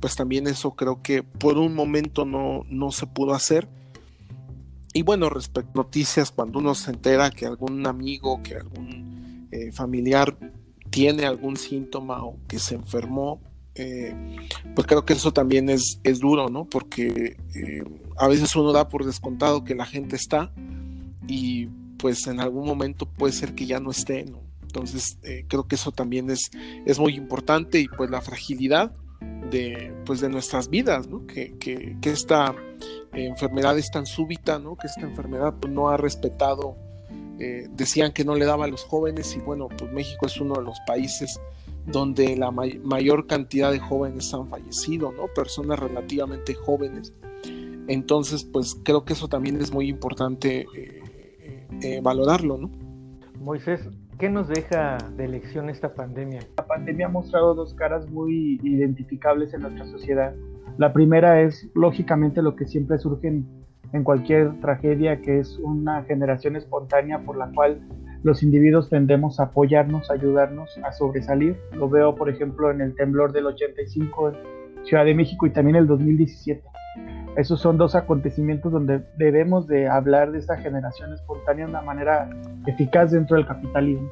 pues 0.00 0.14
también 0.16 0.46
eso 0.46 0.72
creo 0.72 1.02
que 1.02 1.22
por 1.22 1.58
un 1.58 1.74
momento 1.74 2.24
no, 2.24 2.64
no 2.68 2.92
se 2.92 3.06
pudo 3.06 3.34
hacer. 3.34 3.68
Y 4.92 5.02
bueno, 5.02 5.28
respecto 5.28 5.80
a 5.80 5.84
noticias, 5.84 6.30
cuando 6.30 6.58
uno 6.58 6.74
se 6.74 6.90
entera 6.90 7.30
que 7.30 7.46
algún 7.46 7.86
amigo, 7.86 8.42
que 8.42 8.56
algún 8.56 9.48
eh, 9.50 9.72
familiar 9.72 10.36
tiene 10.90 11.26
algún 11.26 11.56
síntoma 11.56 12.24
o 12.24 12.36
que 12.48 12.58
se 12.58 12.74
enfermó, 12.74 13.40
eh, 13.74 14.14
pues 14.74 14.86
creo 14.86 15.04
que 15.04 15.12
eso 15.12 15.32
también 15.32 15.68
es, 15.68 16.00
es 16.02 16.18
duro, 16.18 16.48
¿no? 16.48 16.64
Porque 16.64 17.36
eh, 17.54 17.84
a 18.16 18.26
veces 18.26 18.54
uno 18.56 18.72
da 18.72 18.88
por 18.88 19.04
descontado 19.04 19.64
que 19.64 19.74
la 19.74 19.86
gente 19.86 20.16
está 20.16 20.52
y 21.28 21.66
pues 21.98 22.26
en 22.26 22.40
algún 22.40 22.66
momento 22.66 23.06
puede 23.06 23.32
ser 23.32 23.54
que 23.54 23.66
ya 23.66 23.78
no 23.78 23.90
esté, 23.90 24.24
¿no? 24.24 24.40
Entonces, 24.62 25.18
eh, 25.22 25.44
creo 25.48 25.66
que 25.66 25.76
eso 25.76 25.92
también 25.92 26.30
es, 26.30 26.50
es 26.84 26.98
muy 26.98 27.14
importante 27.14 27.78
y 27.80 27.88
pues 27.88 28.10
la 28.10 28.20
fragilidad 28.20 28.92
de, 29.50 29.94
pues, 30.04 30.20
de 30.20 30.28
nuestras 30.28 30.68
vidas, 30.68 31.08
¿no? 31.08 31.26
Que, 31.26 31.56
que, 31.58 31.96
esta 32.02 32.54
enfermedad 33.12 33.78
es 33.78 33.90
tan 33.90 34.06
súbita, 34.06 34.58
¿no? 34.58 34.76
Que 34.76 34.86
esta 34.86 35.02
enfermedad 35.02 35.54
pues, 35.60 35.72
no 35.72 35.88
ha 35.88 35.96
respetado, 35.96 36.76
eh, 37.38 37.68
decían 37.72 38.12
que 38.12 38.24
no 38.24 38.34
le 38.34 38.44
daba 38.44 38.66
a 38.66 38.68
los 38.68 38.84
jóvenes 38.84 39.34
y 39.36 39.40
bueno, 39.40 39.68
pues 39.68 39.90
México 39.92 40.26
es 40.26 40.40
uno 40.40 40.54
de 40.54 40.62
los 40.62 40.78
países 40.86 41.40
donde 41.86 42.36
la 42.36 42.50
mayor 42.50 43.26
cantidad 43.26 43.72
de 43.72 43.78
jóvenes 43.78 44.32
han 44.34 44.48
fallecido, 44.48 45.12
¿no? 45.12 45.28
Personas 45.28 45.78
relativamente 45.78 46.54
jóvenes. 46.54 47.14
Entonces, 47.88 48.44
pues 48.44 48.76
creo 48.84 49.06
que 49.06 49.14
eso 49.14 49.28
también 49.28 49.58
es 49.62 49.72
muy 49.72 49.88
importante 49.88 50.66
eh, 50.76 51.02
valorarlo, 52.02 52.58
¿no? 52.58 52.70
Moisés, 53.40 53.88
¿Qué 54.18 54.28
nos 54.28 54.48
deja 54.48 54.98
de 55.16 55.28
lección 55.28 55.70
esta 55.70 55.94
pandemia? 55.94 56.40
La 56.56 56.66
pandemia 56.66 57.06
ha 57.06 57.08
mostrado 57.08 57.54
dos 57.54 57.72
caras 57.74 58.10
muy 58.10 58.58
identificables 58.64 59.54
en 59.54 59.60
nuestra 59.60 59.86
sociedad. 59.86 60.34
La 60.76 60.92
primera 60.92 61.40
es, 61.40 61.70
lógicamente, 61.76 62.42
lo 62.42 62.56
que 62.56 62.66
siempre 62.66 62.98
surge 62.98 63.28
en, 63.28 64.02
cualquier 64.02 64.58
tragedia, 64.60 65.22
que 65.22 65.38
es 65.38 65.56
una 65.60 66.02
generación 66.02 66.56
espontánea 66.56 67.20
por 67.20 67.36
la 67.36 67.48
cual 67.52 67.80
los 68.24 68.42
individuos 68.42 68.90
tendemos 68.90 69.38
a 69.38 69.44
apoyarnos, 69.44 70.10
a 70.10 70.14
ayudarnos 70.14 70.76
a 70.82 70.90
sobresalir. 70.90 71.56
Lo 71.76 71.88
veo, 71.88 72.16
por 72.16 72.28
ejemplo, 72.28 72.72
en 72.72 72.80
el 72.80 72.96
temblor 72.96 73.32
del 73.32 73.46
85 73.46 74.30
en 74.30 74.84
Ciudad 74.84 75.04
de 75.04 75.14
México 75.14 75.46
y 75.46 75.50
también 75.50 75.76
el 75.76 75.86
2017. 75.86 76.60
Esos 77.36 77.60
son 77.60 77.78
dos 77.78 77.94
acontecimientos 77.94 78.72
donde 78.72 79.04
debemos 79.16 79.66
de 79.66 79.88
hablar 79.88 80.32
de 80.32 80.38
esta 80.38 80.56
generación 80.56 81.12
espontánea 81.12 81.66
de 81.66 81.70
una 81.70 81.82
manera 81.82 82.28
eficaz 82.66 83.12
dentro 83.12 83.36
del 83.36 83.46
capitalismo. 83.46 84.08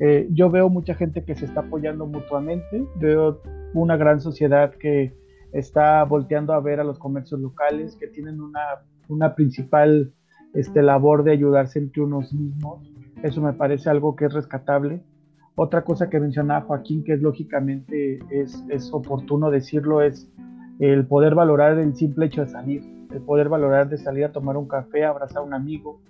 Eh, 0.00 0.28
yo 0.32 0.50
veo 0.50 0.68
mucha 0.68 0.94
gente 0.94 1.24
que 1.24 1.34
se 1.34 1.44
está 1.44 1.60
apoyando 1.60 2.06
mutuamente, 2.06 2.84
veo 2.96 3.40
una 3.74 3.96
gran 3.96 4.20
sociedad 4.20 4.72
que 4.74 5.14
está 5.52 6.04
volteando 6.04 6.52
a 6.52 6.60
ver 6.60 6.80
a 6.80 6.84
los 6.84 6.98
comercios 6.98 7.40
locales, 7.40 7.96
que 7.96 8.06
tienen 8.06 8.40
una, 8.40 8.60
una 9.08 9.34
principal 9.34 10.12
este, 10.54 10.82
labor 10.82 11.24
de 11.24 11.32
ayudarse 11.32 11.78
entre 11.78 12.02
unos 12.02 12.32
mismos. 12.32 12.90
Eso 13.22 13.42
me 13.42 13.52
parece 13.52 13.90
algo 13.90 14.16
que 14.16 14.26
es 14.26 14.32
rescatable. 14.32 15.02
Otra 15.54 15.84
cosa 15.84 16.08
que 16.08 16.20
mencionaba 16.20 16.64
Joaquín, 16.64 17.04
que 17.04 17.14
es 17.14 17.20
lógicamente 17.20 18.20
es, 18.30 18.64
es 18.70 18.90
oportuno 18.92 19.50
decirlo, 19.50 20.00
es 20.00 20.30
el 20.80 21.06
poder 21.06 21.34
valorar 21.34 21.78
el 21.78 21.94
simple 21.94 22.26
hecho 22.26 22.40
de 22.40 22.48
salir, 22.48 22.82
el 23.12 23.20
poder 23.20 23.48
valorar 23.48 23.88
de 23.88 23.98
salir 23.98 24.24
a 24.24 24.32
tomar 24.32 24.56
un 24.56 24.66
café, 24.66 25.04
abrazar 25.04 25.38
a 25.38 25.44
un 25.44 25.52
amigo, 25.52 26.00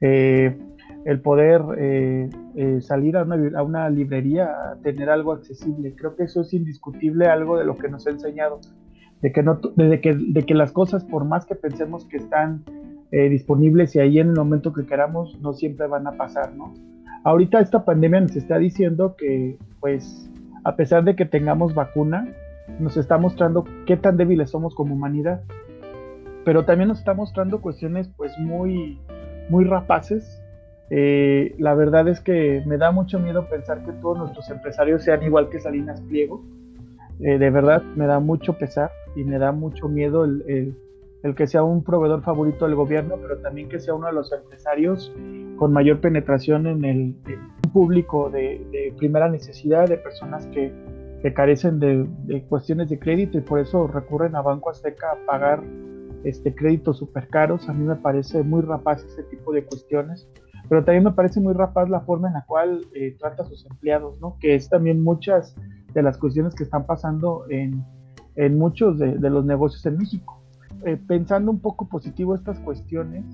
eh, 0.00 0.58
el 1.04 1.20
poder 1.20 1.62
eh, 1.78 2.28
eh, 2.54 2.80
salir 2.82 3.16
a 3.16 3.22
una, 3.24 3.88
librería, 3.88 4.50
a 4.72 4.76
tener 4.82 5.08
algo 5.08 5.32
accesible. 5.32 5.94
Creo 5.96 6.14
que 6.14 6.24
eso 6.24 6.42
es 6.42 6.52
indiscutible 6.52 7.26
algo 7.26 7.58
de 7.58 7.64
lo 7.64 7.76
que 7.78 7.88
nos 7.88 8.06
ha 8.06 8.10
enseñado, 8.10 8.60
de 9.22 9.32
que, 9.32 9.42
no, 9.42 9.60
de 9.76 10.00
que, 10.00 10.14
de 10.14 10.42
que 10.42 10.54
las 10.54 10.72
cosas, 10.72 11.04
por 11.04 11.24
más 11.24 11.46
que 11.46 11.54
pensemos 11.54 12.04
que 12.06 12.18
están 12.18 12.64
disponibles 13.10 13.94
y 13.94 13.98
ahí 13.98 14.18
en 14.18 14.28
el 14.28 14.36
momento 14.36 14.72
que 14.72 14.86
queramos, 14.86 15.38
no 15.42 15.52
siempre 15.52 15.86
van 15.86 16.06
a 16.06 16.12
pasar, 16.12 16.54
¿no? 16.54 16.72
Ahorita 17.24 17.60
esta 17.60 17.84
pandemia 17.84 18.22
nos 18.22 18.34
está 18.34 18.56
diciendo 18.56 19.16
que, 19.18 19.58
pues, 19.80 20.30
a 20.64 20.76
pesar 20.76 21.04
de 21.04 21.14
que 21.14 21.26
tengamos 21.26 21.74
vacuna, 21.74 22.26
nos 22.78 22.96
está 22.96 23.18
mostrando 23.18 23.64
qué 23.86 23.96
tan 23.96 24.16
débiles 24.16 24.50
somos 24.50 24.74
como 24.74 24.94
humanidad, 24.94 25.42
pero 26.44 26.64
también 26.64 26.88
nos 26.88 26.98
está 26.98 27.14
mostrando 27.14 27.60
cuestiones 27.60 28.08
pues 28.16 28.36
muy, 28.38 28.98
muy 29.48 29.64
rapaces. 29.64 30.42
Eh, 30.90 31.54
la 31.58 31.74
verdad 31.74 32.08
es 32.08 32.20
que 32.20 32.62
me 32.66 32.76
da 32.76 32.90
mucho 32.90 33.18
miedo 33.18 33.48
pensar 33.48 33.84
que 33.84 33.92
todos 33.92 34.18
nuestros 34.18 34.50
empresarios 34.50 35.02
sean 35.04 35.22
igual 35.22 35.48
que 35.48 35.60
Salinas 35.60 36.00
Pliego. 36.02 36.42
Eh, 37.20 37.38
de 37.38 37.50
verdad 37.50 37.82
me 37.96 38.06
da 38.06 38.20
mucho 38.20 38.54
pesar 38.54 38.90
y 39.14 39.24
me 39.24 39.38
da 39.38 39.52
mucho 39.52 39.88
miedo 39.88 40.24
el, 40.24 40.74
el, 41.22 41.34
que 41.34 41.46
sea 41.46 41.62
un 41.62 41.84
proveedor 41.84 42.22
favorito 42.22 42.66
del 42.66 42.74
gobierno, 42.74 43.16
pero 43.20 43.38
también 43.38 43.68
que 43.68 43.78
sea 43.78 43.94
uno 43.94 44.08
de 44.08 44.12
los 44.12 44.32
empresarios 44.32 45.12
con 45.56 45.72
mayor 45.72 46.00
penetración 46.00 46.66
en 46.66 46.84
el 46.84 47.14
público 47.72 48.28
de 48.28 48.92
primera 48.98 49.28
necesidad, 49.28 49.88
de 49.88 49.98
personas 49.98 50.46
que, 50.46 50.72
que 51.22 51.32
carecen 51.32 51.78
de, 51.78 52.44
cuestiones 52.48 52.88
de 52.90 52.98
crédito 52.98 53.38
y 53.38 53.42
por 53.42 53.60
eso 53.60 53.86
recurren 53.86 54.34
a 54.34 54.42
Banco 54.42 54.70
Azteca 54.70 55.12
a 55.12 55.26
pagar 55.26 55.62
este, 56.24 56.52
créditos 56.54 56.98
súper 56.98 57.28
caros. 57.28 57.68
A 57.68 57.72
mí 57.72 57.84
me 57.84 57.96
parece 57.96 58.42
muy 58.42 58.62
rapaz 58.62 59.04
ese 59.04 59.22
tipo 59.24 59.52
de 59.52 59.64
cuestiones, 59.64 60.28
pero 60.68 60.84
también 60.84 61.04
me 61.04 61.12
parece 61.12 61.40
muy 61.40 61.54
rapaz 61.54 61.88
la 61.88 62.00
forma 62.00 62.28
en 62.28 62.34
la 62.34 62.44
cual 62.44 62.84
eh, 62.94 63.16
trata 63.20 63.44
a 63.44 63.46
sus 63.46 63.64
empleados, 63.66 64.20
¿no? 64.20 64.36
que 64.40 64.56
es 64.56 64.68
también 64.68 65.02
muchas 65.02 65.54
de 65.94 66.02
las 66.02 66.18
cuestiones 66.18 66.54
que 66.54 66.64
están 66.64 66.86
pasando 66.86 67.44
en, 67.50 67.84
en 68.34 68.58
muchos 68.58 68.98
de, 68.98 69.16
los 69.18 69.44
negocios 69.44 69.86
en 69.86 69.98
México. 69.98 70.42
Eh, 70.84 70.98
pensando 71.06 71.52
un 71.52 71.60
poco 71.60 71.88
positivo 71.88 72.34
estas 72.34 72.58
cuestiones, 72.60 73.24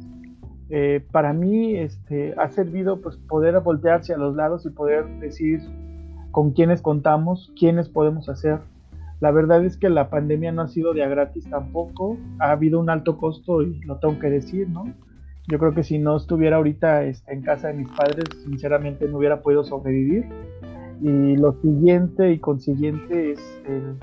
eh, 0.69 1.07
para 1.11 1.33
mí 1.33 1.77
este, 1.77 2.35
ha 2.37 2.51
servido 2.51 3.01
pues, 3.01 3.17
poder 3.17 3.59
voltearse 3.61 4.13
a 4.13 4.19
los 4.19 4.37
lados 4.37 4.67
y 4.67 4.71
poder 4.71 5.09
decir 5.21 5.61
con 6.31 6.53
quiénes 6.53 6.83
contamos, 6.83 7.53
quiénes 7.59 7.89
podemos 7.89 8.29
hacer. 8.29 8.61
La 9.21 9.31
verdad 9.31 9.65
es 9.65 9.77
que 9.77 9.89
la 9.89 10.11
pandemia 10.11 10.53
no 10.53 10.63
ha 10.63 10.69
sido 10.69 10.95
de 10.95 11.03
a 11.03 11.09
gratis 11.09 11.49
tampoco, 11.51 12.17
ha 12.39 12.53
habido 12.53 12.79
un 12.79 12.89
alto 12.89 13.19
costo 13.19 13.63
y 13.63 13.81
lo 13.81 13.99
tengo 13.99 14.19
que 14.19 14.31
decir, 14.31 14.69
¿no? 14.69 14.85
Yo 15.49 15.59
creo 15.59 15.73
que 15.73 15.83
si 15.83 15.99
no 15.99 16.17
estuviera 16.17 16.57
ahorita 16.57 17.05
este, 17.05 17.33
en 17.33 17.43
casa 17.43 17.69
de 17.69 17.75
mis 17.75 17.89
padres, 17.89 18.25
sinceramente 18.45 19.09
no 19.09 19.19
hubiera 19.19 19.41
podido 19.41 19.65
sobrevivir. 19.65 20.27
Y 21.01 21.37
lo 21.37 21.53
siguiente 21.63 22.33
y 22.33 22.39
consiguiente 22.39 23.33
es 23.33 23.63
el, 23.67 23.97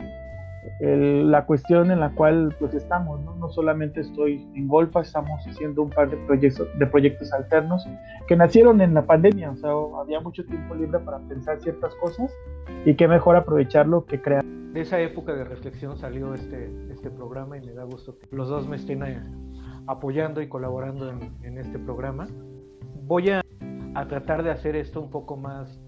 la 0.79 1.45
cuestión 1.45 1.91
en 1.91 1.99
la 1.99 2.11
cual 2.11 2.55
pues 2.59 2.73
estamos, 2.73 3.21
¿no? 3.21 3.35
no 3.35 3.49
solamente 3.49 4.01
estoy 4.01 4.47
en 4.55 4.67
Golfa, 4.67 5.01
estamos 5.01 5.45
haciendo 5.47 5.83
un 5.83 5.89
par 5.89 6.09
de 6.09 6.17
proyectos, 6.17 6.67
de 6.77 6.87
proyectos 6.87 7.31
alternos 7.33 7.87
que 8.27 8.35
nacieron 8.35 8.81
en 8.81 8.93
la 8.93 9.05
pandemia, 9.05 9.53
o 9.63 9.99
había 9.99 10.19
mucho 10.19 10.45
tiempo 10.45 10.75
libre 10.75 10.99
para 10.99 11.19
pensar 11.19 11.59
ciertas 11.59 11.93
cosas 11.95 12.31
y 12.85 12.95
qué 12.95 13.07
mejor 13.07 13.35
aprovecharlo 13.35 14.05
que 14.05 14.21
crear. 14.21 14.43
De 14.43 14.81
esa 14.81 14.99
época 14.99 15.33
de 15.33 15.45
reflexión 15.45 15.97
salió 15.97 16.33
este, 16.33 16.69
este 16.91 17.09
programa 17.09 17.57
y 17.57 17.61
me 17.61 17.73
da 17.73 17.83
gusto 17.83 18.17
que 18.17 18.27
los 18.35 18.49
dos 18.49 18.67
me 18.67 18.75
estén 18.75 19.03
eh, 19.03 19.23
apoyando 19.87 20.41
y 20.41 20.49
colaborando 20.49 21.09
en, 21.09 21.33
en 21.43 21.57
este 21.57 21.79
programa. 21.79 22.27
Voy 23.03 23.29
a, 23.29 23.41
a 23.93 24.07
tratar 24.07 24.43
de 24.43 24.51
hacer 24.51 24.75
esto 24.75 24.99
un 24.99 25.09
poco 25.09 25.37
más 25.37 25.79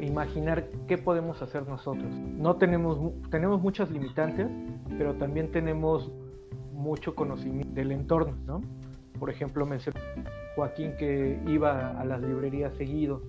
imaginar 0.00 0.68
qué 0.86 0.98
podemos 0.98 1.40
hacer 1.42 1.66
nosotros. 1.68 2.12
No 2.12 2.56
tenemos, 2.56 2.98
tenemos 3.30 3.60
muchas 3.60 3.90
limitantes, 3.90 4.48
pero 4.98 5.14
también 5.14 5.50
tenemos 5.50 6.10
mucho 6.72 7.14
conocimiento 7.14 7.74
del 7.74 7.92
entorno, 7.92 8.36
¿no? 8.46 8.60
Por 9.18 9.30
ejemplo, 9.30 9.64
mencionó 9.64 9.98
Joaquín 10.54 10.92
que 10.98 11.40
iba 11.46 11.98
a 11.98 12.04
las 12.04 12.20
librerías 12.20 12.74
seguido. 12.74 13.22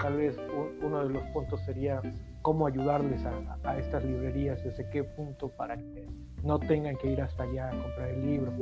Tal 0.00 0.16
vez 0.16 0.36
uno 0.82 1.06
de 1.06 1.10
los 1.12 1.22
puntos 1.26 1.60
sería 1.64 2.00
cómo 2.42 2.66
ayudarles 2.66 3.24
a, 3.24 3.78
estas 3.78 4.04
librerías, 4.04 4.62
desde 4.64 4.90
qué 4.90 5.04
punto 5.04 5.48
para 5.48 5.76
que 5.76 6.06
no 6.42 6.58
tengan 6.58 6.96
que 6.96 7.12
ir 7.12 7.22
hasta 7.22 7.44
allá 7.44 7.68
a 7.68 7.70
comprar 7.70 8.08
el 8.08 8.26
libro. 8.26 8.52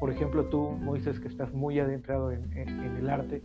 Por 0.00 0.10
ejemplo, 0.10 0.44
tú, 0.46 0.70
Moisés, 0.80 1.20
que 1.20 1.28
estás 1.28 1.52
muy 1.52 1.78
adentrado 1.78 2.32
en, 2.32 2.52
en, 2.56 2.68
en 2.68 2.96
el 2.96 3.08
arte, 3.08 3.40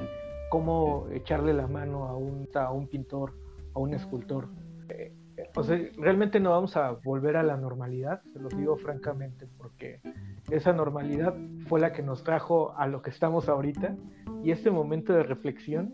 cómo 0.50 1.08
echarle 1.12 1.54
la 1.54 1.68
mano 1.68 2.06
a 2.06 2.16
un, 2.16 2.48
a 2.54 2.72
un 2.72 2.88
pintor, 2.88 3.34
a 3.74 3.80
un 3.80 3.94
escultor. 3.94 4.50
Eh, 4.90 5.14
o 5.56 5.64
sea, 5.64 5.80
realmente 5.98 6.40
no 6.40 6.52
vamos 6.52 6.76
a 6.78 6.92
volver 7.04 7.38
a 7.38 7.44
la 7.44 7.58
normalidad, 7.58 8.22
se 8.34 8.40
lo 8.40 8.50
digo 8.50 8.76
francamente, 8.78 9.48
porque 9.58 10.02
esa 10.50 10.74
normalidad 10.74 11.36
fue 11.68 11.80
la 11.80 11.94
que 11.94 12.02
nos 12.02 12.24
trajo 12.24 12.76
a 12.76 12.88
lo 12.88 13.02
que 13.02 13.12
estamos 13.12 13.48
ahorita 13.48 13.96
y 14.44 14.52
este 14.52 14.72
momento 14.72 15.14
de 15.14 15.24
reflexión 15.24 15.94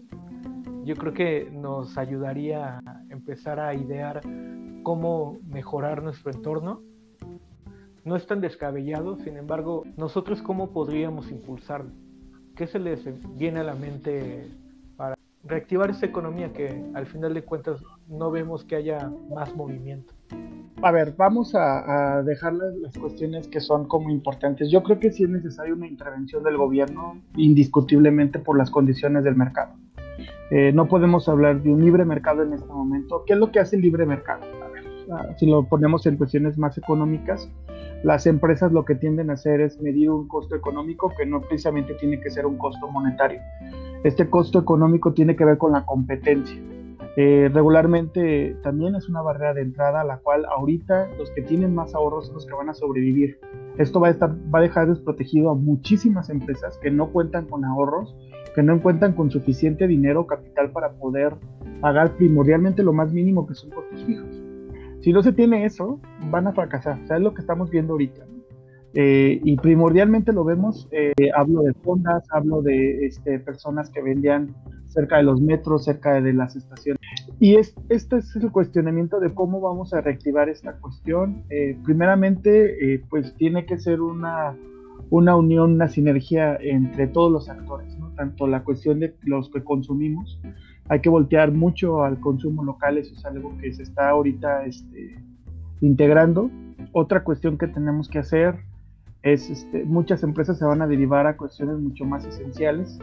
yo 0.85 0.95
creo 0.95 1.13
que 1.13 1.49
nos 1.49 1.97
ayudaría 1.97 2.79
a 2.79 3.03
empezar 3.09 3.59
a 3.59 3.73
idear 3.73 4.21
cómo 4.83 5.39
mejorar 5.47 6.03
nuestro 6.03 6.31
entorno. 6.31 6.81
No 8.03 8.17
es 8.17 8.27
tan 8.27 8.41
descabellado, 8.41 9.15
sin 9.15 9.37
embargo, 9.37 9.83
nosotros 9.95 10.41
cómo 10.41 10.71
podríamos 10.73 11.31
impulsarlo. 11.31 11.91
¿Qué 12.55 12.67
se 12.67 12.79
les 12.79 13.03
viene 13.37 13.59
a 13.59 13.63
la 13.63 13.75
mente 13.75 14.47
para 14.95 15.15
reactivar 15.43 15.89
esa 15.89 16.05
economía 16.05 16.53
que 16.53 16.83
al 16.93 17.05
final 17.05 17.33
de 17.33 17.43
cuentas 17.43 17.81
no 18.07 18.31
vemos 18.31 18.63
que 18.63 18.75
haya 18.75 19.11
más 19.33 19.55
movimiento? 19.55 20.13
A 20.81 20.91
ver, 20.91 21.13
vamos 21.17 21.55
a, 21.55 22.21
dejar 22.23 22.53
las, 22.53 22.97
cuestiones 22.97 23.47
que 23.47 23.61
son 23.61 23.87
como 23.87 24.09
importantes. 24.09 24.69
Yo 24.69 24.83
creo 24.83 24.99
que 24.99 25.11
sí 25.11 25.23
es 25.23 25.29
necesaria 25.29 25.73
una 25.73 25.87
intervención 25.87 26.43
del 26.43 26.57
gobierno 26.57 27.21
indiscutiblemente 27.35 28.39
por 28.39 28.57
las 28.57 28.69
condiciones 28.69 29.23
del 29.23 29.35
mercado. 29.35 29.75
Eh, 30.51 30.71
no 30.73 30.87
podemos 30.87 31.29
hablar 31.29 31.63
de 31.63 31.71
un 31.71 31.83
libre 31.83 32.05
mercado 32.05 32.43
en 32.43 32.53
este 32.53 32.67
momento. 32.67 33.23
¿Qué 33.25 33.33
es 33.33 33.39
lo 33.39 33.51
que 33.51 33.59
hace 33.59 33.77
el 33.77 33.81
libre 33.81 34.05
mercado? 34.05 34.41
Si 35.37 35.45
lo 35.45 35.63
ponemos 35.63 36.05
en 36.05 36.17
cuestiones 36.17 36.57
más 36.57 36.77
económicas, 36.77 37.49
las 38.03 38.25
empresas 38.27 38.71
lo 38.71 38.83
que 38.85 38.95
tienden 38.95 39.29
a 39.29 39.33
hacer 39.33 39.61
es 39.61 39.79
medir 39.81 40.09
un 40.09 40.27
costo 40.27 40.55
económico 40.55 41.11
que 41.17 41.25
no 41.25 41.41
precisamente 41.41 41.93
tiene 41.95 42.19
que 42.19 42.29
ser 42.29 42.45
un 42.45 42.57
costo 42.57 42.89
monetario. 42.89 43.39
Este 44.03 44.29
costo 44.29 44.59
económico 44.59 45.13
tiene 45.13 45.35
que 45.35 45.45
ver 45.45 45.57
con 45.57 45.71
la 45.71 45.85
competencia. 45.85 46.61
Eh, 47.15 47.49
regularmente 47.53 48.57
también 48.63 48.95
es 48.95 49.07
una 49.07 49.21
barrera 49.21 49.53
de 49.53 49.61
entrada 49.61 50.01
a 50.01 50.03
la 50.03 50.17
cual 50.17 50.45
ahorita 50.45 51.09
los 51.17 51.29
que 51.31 51.43
tienen 51.43 51.75
más 51.75 51.93
ahorros 51.93 52.25
son 52.25 52.35
los 52.35 52.45
que 52.45 52.55
van 52.55 52.69
a 52.69 52.73
sobrevivir. 52.73 53.39
Esto 53.77 53.99
va 53.99 54.07
a, 54.07 54.11
estar, 54.11 54.31
va 54.53 54.59
a 54.59 54.63
dejar 54.63 54.87
desprotegido 54.87 55.51
a 55.51 55.55
muchísimas 55.55 56.29
empresas 56.29 56.77
que 56.79 56.91
no 56.91 57.11
cuentan 57.11 57.45
con 57.45 57.65
ahorros, 57.65 58.15
que 58.55 58.63
no 58.63 58.81
cuentan 58.81 59.13
con 59.13 59.29
suficiente 59.29 59.87
dinero 59.87 60.21
o 60.21 60.27
capital 60.27 60.71
para 60.71 60.93
poder 60.93 61.35
pagar 61.81 62.15
primordialmente 62.17 62.83
lo 62.83 62.93
más 62.93 63.13
mínimo 63.13 63.47
que 63.47 63.53
son 63.53 63.69
costos 63.69 64.03
fijos. 64.05 64.32
Si 65.03 65.11
no 65.11 65.21
se 65.21 65.33
tiene 65.33 65.65
eso, 65.65 65.99
van 66.31 66.47
a 66.47 66.53
fracasar. 66.53 66.97
O 67.03 67.07
sea, 67.07 67.17
es 67.17 67.23
lo 67.23 67.33
que 67.33 67.41
estamos 67.41 67.69
viendo 67.69 67.91
ahorita. 67.91 68.25
Eh, 68.93 69.41
y 69.43 69.57
primordialmente 69.57 70.31
lo 70.31 70.45
vemos, 70.45 70.87
eh, 70.91 71.11
hablo 71.35 71.61
de 71.63 71.73
fondas, 71.73 72.23
hablo 72.31 72.61
de 72.61 73.07
este, 73.07 73.39
personas 73.39 73.89
que 73.89 74.01
vendían 74.01 74.55
cerca 74.85 75.17
de 75.17 75.23
los 75.23 75.41
metros, 75.41 75.83
cerca 75.83 76.21
de 76.21 76.31
las 76.31 76.55
estaciones. 76.55 77.01
Y 77.37 77.55
es, 77.55 77.75
este 77.89 78.17
es 78.17 78.33
el 78.37 78.49
cuestionamiento 78.49 79.19
de 79.19 79.33
cómo 79.33 79.59
vamos 79.59 79.93
a 79.93 79.99
reactivar 79.99 80.47
esta 80.47 80.73
cuestión. 80.77 81.43
Eh, 81.49 81.77
primeramente, 81.83 83.03
pues 83.09 83.35
tiene 83.35 83.65
que 83.65 83.77
ser 83.79 83.99
una, 83.99 84.55
una 85.09 85.35
unión, 85.35 85.73
una 85.73 85.89
sinergia 85.89 86.55
entre 86.61 87.07
todos 87.07 87.29
los 87.29 87.49
actores, 87.49 87.97
¿no? 87.99 88.11
tanto 88.11 88.47
la 88.47 88.63
cuestión 88.63 89.01
de 89.01 89.15
los 89.23 89.49
que 89.49 89.65
consumimos, 89.65 90.39
hay 90.89 90.99
que 90.99 91.09
voltear 91.09 91.51
mucho 91.51 92.03
al 92.03 92.19
consumo 92.19 92.63
local, 92.63 92.97
eso 92.97 93.13
es 93.13 93.25
algo 93.25 93.57
que 93.57 93.73
se 93.73 93.83
está 93.83 94.09
ahorita 94.09 94.65
este, 94.65 95.15
integrando. 95.81 96.49
Otra 96.91 97.23
cuestión 97.23 97.57
que 97.57 97.67
tenemos 97.67 98.09
que 98.09 98.19
hacer 98.19 98.55
es, 99.21 99.49
este, 99.49 99.85
muchas 99.85 100.23
empresas 100.23 100.59
se 100.59 100.65
van 100.65 100.81
a 100.81 100.87
derivar 100.87 101.25
a 101.27 101.37
cuestiones 101.37 101.79
mucho 101.79 102.05
más 102.05 102.25
esenciales. 102.25 102.99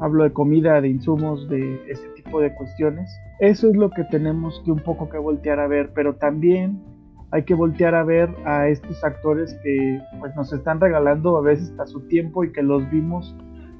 Hablo 0.00 0.24
de 0.24 0.32
comida, 0.32 0.80
de 0.80 0.88
insumos, 0.88 1.48
de 1.48 1.80
ese 1.88 2.08
tipo 2.16 2.40
de 2.40 2.52
cuestiones. 2.54 3.08
Eso 3.38 3.68
es 3.68 3.76
lo 3.76 3.90
que 3.90 4.02
tenemos 4.04 4.60
que 4.64 4.72
un 4.72 4.80
poco 4.80 5.08
que 5.08 5.18
voltear 5.18 5.60
a 5.60 5.68
ver, 5.68 5.92
pero 5.94 6.16
también 6.16 6.82
hay 7.30 7.44
que 7.44 7.54
voltear 7.54 7.94
a 7.94 8.02
ver 8.02 8.28
a 8.44 8.68
estos 8.68 9.02
actores 9.04 9.54
que 9.62 10.00
pues, 10.18 10.34
nos 10.34 10.52
están 10.52 10.80
regalando 10.80 11.36
a 11.36 11.40
veces 11.40 11.70
hasta 11.70 11.86
su 11.86 12.00
tiempo 12.02 12.44
y 12.44 12.52
que 12.52 12.62
los 12.62 12.88
vimos 12.90 13.34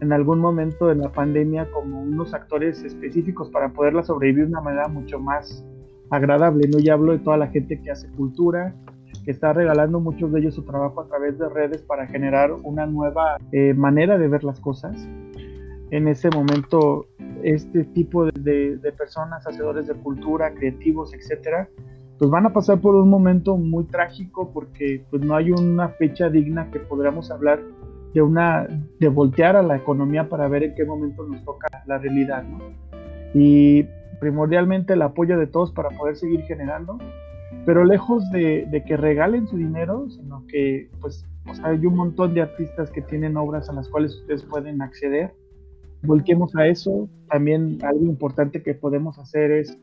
en 0.04 0.12
algún 0.12 0.38
momento 0.38 0.86
de 0.86 0.94
la 0.94 1.10
pandemia 1.10 1.70
como 1.70 2.02
unos 2.02 2.34
actores 2.34 2.84
específicos 2.84 3.48
para 3.48 3.70
poderla 3.70 4.02
sobrevivir 4.02 4.44
de 4.44 4.50
una 4.50 4.60
manera 4.60 4.88
mucho 4.88 5.18
más 5.18 5.64
agradable. 6.10 6.68
¿no? 6.68 6.78
Ya 6.78 6.92
hablo 6.92 7.12
de 7.12 7.18
toda 7.18 7.38
la 7.38 7.48
gente 7.48 7.80
que 7.80 7.90
hace 7.90 8.08
cultura, 8.10 8.74
que 9.24 9.30
está 9.30 9.52
regalando 9.54 10.00
muchos 10.00 10.30
de 10.30 10.40
ellos 10.40 10.54
su 10.54 10.62
trabajo 10.62 11.00
a 11.00 11.08
través 11.08 11.38
de 11.38 11.48
redes 11.48 11.82
para 11.82 12.06
generar 12.06 12.52
una 12.52 12.86
nueva 12.86 13.38
eh, 13.52 13.72
manera 13.72 14.18
de 14.18 14.28
ver 14.28 14.44
las 14.44 14.60
cosas. 14.60 15.08
En 15.90 16.08
ese 16.08 16.28
momento, 16.30 17.06
este 17.42 17.84
tipo 17.84 18.26
de, 18.26 18.76
de, 18.76 18.92
personas, 18.92 19.46
hacedores 19.46 19.86
de 19.86 19.94
cultura, 19.94 20.52
creativos, 20.52 21.14
etcétera, 21.14 21.68
pues 22.18 22.30
van 22.30 22.46
a 22.46 22.52
pasar 22.52 22.80
por 22.80 22.94
un 22.94 23.08
momento 23.08 23.56
muy 23.56 23.84
trágico 23.84 24.50
porque 24.52 25.04
pues 25.10 25.22
no 25.22 25.34
hay 25.34 25.50
una 25.50 25.88
fecha 25.88 26.28
digna 26.28 26.70
que 26.70 26.80
podamos 26.80 27.30
hablar 27.30 27.60
de 28.14 28.22
una 28.22 28.66
de 29.00 29.08
voltear 29.08 29.56
a 29.56 29.62
la 29.62 29.76
economía 29.76 30.28
para 30.28 30.46
ver 30.48 30.62
en 30.62 30.74
qué 30.76 30.84
momento 30.84 31.24
nos 31.24 31.44
toca 31.44 31.82
la 31.86 31.98
realidad, 31.98 32.44
¿no? 32.44 32.60
Y 33.34 33.86
primordialmente 34.20 34.92
el 34.92 35.02
apoyo 35.02 35.36
de 35.36 35.48
todos 35.48 35.72
para 35.72 35.90
poder 35.90 36.16
seguir 36.16 36.42
generando, 36.42 36.98
pero 37.66 37.84
lejos 37.84 38.30
de, 38.30 38.82
que 38.86 38.96
regalen 38.96 39.48
su 39.48 39.56
dinero, 39.56 40.08
sino 40.10 40.46
que 40.46 40.88
pues 41.00 41.26
hay 41.64 41.84
un 41.84 41.96
montón 41.96 42.34
de 42.34 42.42
artistas 42.42 42.90
que 42.90 43.02
tienen 43.02 43.36
obras 43.36 43.68
a 43.68 43.72
las 43.72 43.88
cuales 43.88 44.14
ustedes 44.14 44.44
pueden 44.44 44.80
acceder. 44.80 45.34
Volquemos 46.02 46.54
a 46.54 46.66
eso. 46.68 47.08
También 47.28 47.78
algo 47.82 48.04
importante 48.04 48.62
que 48.62 48.74
podemos 48.74 49.18
hacer 49.18 49.50
es 49.50 49.78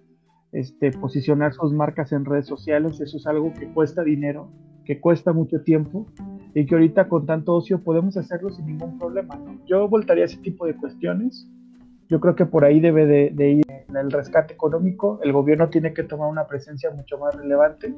este, 0.54 0.92
posicionar 0.92 1.54
sus 1.54 1.74
marcas 1.74 2.12
en 2.14 2.26
redes 2.26 2.48
sociales. 2.48 3.02
Eso 3.02 3.18
es 3.18 3.28
algo 3.28 3.54
que 3.54 3.68
cuesta 3.74 4.04
dinero, 4.04 4.50
que 4.86 5.00
cuesta 5.00 5.34
mucho 5.34 5.62
tiempo 5.62 6.08
y 6.54 6.66
que 6.66 6.76
ahorita 6.76 7.08
con 7.08 7.26
tanto 7.26 7.56
ocio 7.56 7.80
podemos 7.80 8.18
hacerlo 8.18 8.50
sin 8.50 8.66
ningún 8.66 8.98
problema. 8.98 9.36
¿no? 9.36 9.60
Yo 9.66 9.88
voltaría 9.88 10.24
a 10.24 10.26
ese 10.26 10.38
tipo 10.38 10.66
de 10.66 10.76
cuestiones. 10.76 11.48
Yo 12.10 12.20
creo 12.20 12.36
que 12.36 12.46
por 12.46 12.66
ahí 12.66 12.82
debe 12.82 13.06
de, 13.06 13.52
ir 13.52 13.64
el 13.96 14.12
rescate 14.12 14.54
económico. 14.54 15.20
El 15.24 15.32
gobierno 15.32 15.70
tiene 15.70 15.94
que 15.94 16.04
tomar 16.04 16.30
una 16.30 16.48
presencia 16.48 16.92
mucho 16.92 17.18
más 17.18 17.36
relevante. 17.36 17.96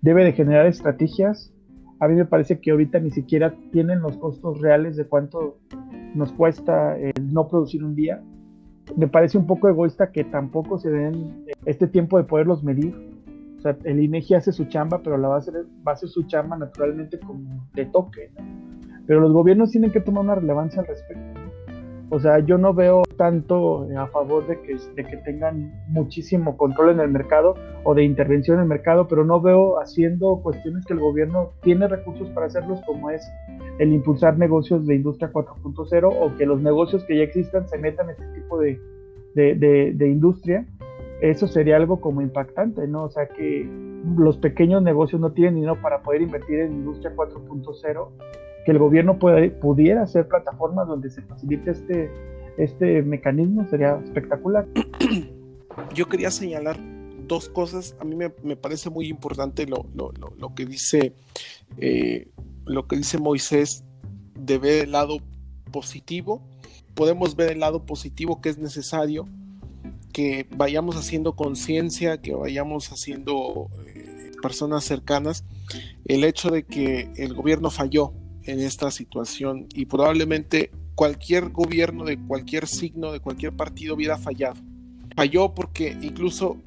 Debe 0.00 0.24
de 0.24 0.32
generar 0.32 0.66
estrategias. 0.66 1.52
A 2.00 2.08
mí 2.08 2.16
me 2.16 2.24
parece 2.24 2.60
que 2.60 2.72
ahorita 2.72 2.98
ni 2.98 3.12
siquiera 3.12 3.54
tienen 3.70 4.00
los 4.00 4.16
costos 4.16 4.60
reales 4.60 4.96
de 4.96 5.06
cuánto 5.06 5.58
nos 6.14 6.32
cuesta 6.32 6.96
no 7.22 7.46
producir 7.46 7.84
un 7.84 7.94
día. 7.94 8.20
Me 8.96 9.06
parece 9.06 9.38
un 9.38 9.46
poco 9.46 9.68
egoísta 9.68 10.10
que 10.10 10.24
tampoco 10.24 10.80
se 10.80 10.90
den 10.90 11.46
este 11.64 11.86
tiempo 11.86 12.18
de 12.18 12.24
poderlos 12.24 12.64
medir 12.64 13.11
o 13.62 13.70
sea, 13.70 13.78
el 13.84 14.02
INEGI 14.02 14.34
hace 14.34 14.50
su 14.50 14.64
chamba, 14.64 15.00
pero 15.04 15.16
la 15.16 15.28
va 15.28 15.36
a 15.36 15.38
hacer, 15.38 15.54
va 15.86 15.92
a 15.92 15.94
hacer 15.94 16.08
su 16.08 16.24
chamba 16.24 16.56
naturalmente 16.56 17.20
como 17.20 17.68
de 17.74 17.86
toque, 17.86 18.32
¿no? 18.36 18.44
pero 19.06 19.20
los 19.20 19.32
gobiernos 19.32 19.70
tienen 19.70 19.92
que 19.92 20.00
tomar 20.00 20.24
una 20.24 20.34
relevancia 20.34 20.80
al 20.80 20.88
respecto. 20.88 21.40
O 22.10 22.18
sea, 22.18 22.40
yo 22.40 22.58
no 22.58 22.74
veo 22.74 23.02
tanto 23.16 23.86
a 23.96 24.08
favor 24.08 24.48
de 24.48 24.60
que, 24.62 24.76
de 24.96 25.04
que 25.04 25.16
tengan 25.18 25.72
muchísimo 25.86 26.56
control 26.56 26.90
en 26.90 27.00
el 27.00 27.08
mercado 27.08 27.54
o 27.84 27.94
de 27.94 28.02
intervención 28.02 28.56
en 28.56 28.64
el 28.64 28.68
mercado, 28.68 29.06
pero 29.06 29.24
no 29.24 29.40
veo 29.40 29.80
haciendo 29.80 30.40
cuestiones 30.42 30.84
que 30.84 30.94
el 30.94 30.98
gobierno 30.98 31.52
tiene 31.62 31.86
recursos 31.86 32.28
para 32.30 32.46
hacerlos, 32.46 32.80
como 32.84 33.10
es 33.10 33.22
el 33.78 33.92
impulsar 33.92 34.38
negocios 34.38 34.88
de 34.88 34.96
industria 34.96 35.32
4.0 35.32 36.12
o 36.20 36.36
que 36.36 36.46
los 36.46 36.60
negocios 36.60 37.04
que 37.04 37.16
ya 37.16 37.22
existan 37.22 37.68
se 37.68 37.78
metan 37.78 38.06
en 38.06 38.16
este 38.16 38.40
tipo 38.40 38.58
de, 38.58 38.80
de, 39.34 39.92
de, 39.94 40.08
industria. 40.08 40.66
Eso 41.22 41.46
sería 41.46 41.76
algo 41.76 42.00
como 42.00 42.20
impactante, 42.20 42.88
¿no? 42.88 43.04
O 43.04 43.10
sea, 43.10 43.28
que 43.28 43.64
los 44.18 44.36
pequeños 44.38 44.82
negocios 44.82 45.20
no 45.20 45.30
tienen 45.30 45.54
dinero 45.54 45.80
para 45.80 46.02
poder 46.02 46.20
invertir 46.20 46.58
en 46.58 46.72
industria 46.72 47.14
4.0 47.14 48.08
que 48.64 48.72
el 48.72 48.78
gobierno 48.78 49.20
pudiera 49.20 50.02
hacer 50.02 50.26
plataformas 50.26 50.88
donde 50.88 51.10
se 51.10 51.22
facilite 51.22 51.70
este, 51.70 52.10
este 52.58 53.02
mecanismo 53.02 53.64
sería 53.68 54.00
espectacular. 54.04 54.66
Yo 55.94 56.08
quería 56.08 56.32
señalar 56.32 56.76
dos 57.28 57.48
cosas. 57.48 57.96
A 58.00 58.04
mí 58.04 58.16
me, 58.16 58.56
parece 58.56 58.90
muy 58.90 59.06
importante 59.06 59.66
lo, 59.66 59.86
que 60.56 60.66
dice 60.66 61.14
eh, 61.78 62.26
lo 62.66 62.88
que 62.88 62.96
dice 62.96 63.18
Moisés 63.18 63.84
de 64.34 64.58
ver 64.58 64.84
el 64.86 64.92
lado 64.92 65.18
positivo. 65.70 66.42
Podemos 66.94 67.36
ver 67.36 67.52
el 67.52 67.60
lado 67.60 67.86
positivo 67.86 68.40
que 68.40 68.48
es 68.48 68.58
necesario 68.58 69.28
que 70.12 70.46
vayamos 70.56 70.96
haciendo 70.96 71.34
conciencia, 71.34 72.20
que 72.20 72.34
vayamos 72.34 72.92
haciendo 72.92 73.68
eh, 73.86 74.32
personas 74.42 74.84
cercanas, 74.84 75.44
el 76.04 76.24
hecho 76.24 76.50
de 76.50 76.64
que 76.64 77.10
el 77.16 77.34
gobierno 77.34 77.70
falló, 77.70 78.12
en 78.44 78.60
esta 78.60 78.90
situación 78.90 79.66
y 79.74 79.86
probablemente 79.86 80.70
cualquier 80.94 81.50
gobierno 81.50 82.04
de 82.04 82.18
cualquier 82.18 82.66
signo, 82.66 83.12
de 83.12 83.20
cualquier 83.20 83.52
partido 83.52 83.94
hubiera 83.94 84.18
fallado. 84.18 84.56
Falló 85.16 85.54
porque 85.54 85.96
incluso 86.02 86.58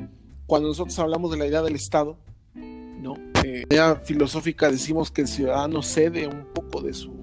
cuando 0.45 0.69
nosotros 0.69 0.97
hablamos 0.99 1.31
de 1.31 1.37
la 1.37 1.47
idea 1.47 1.61
del 1.61 1.75
Estado, 1.75 2.17
¿no? 2.53 3.15
Eh, 3.43 3.65
idea 3.69 3.95
filosófica 3.95 4.71
decimos 4.71 5.11
que 5.11 5.21
el 5.21 5.27
ciudadano 5.27 5.81
cede 5.81 6.27
un 6.27 6.45
poco 6.53 6.81
de 6.81 6.93
su, 6.93 7.13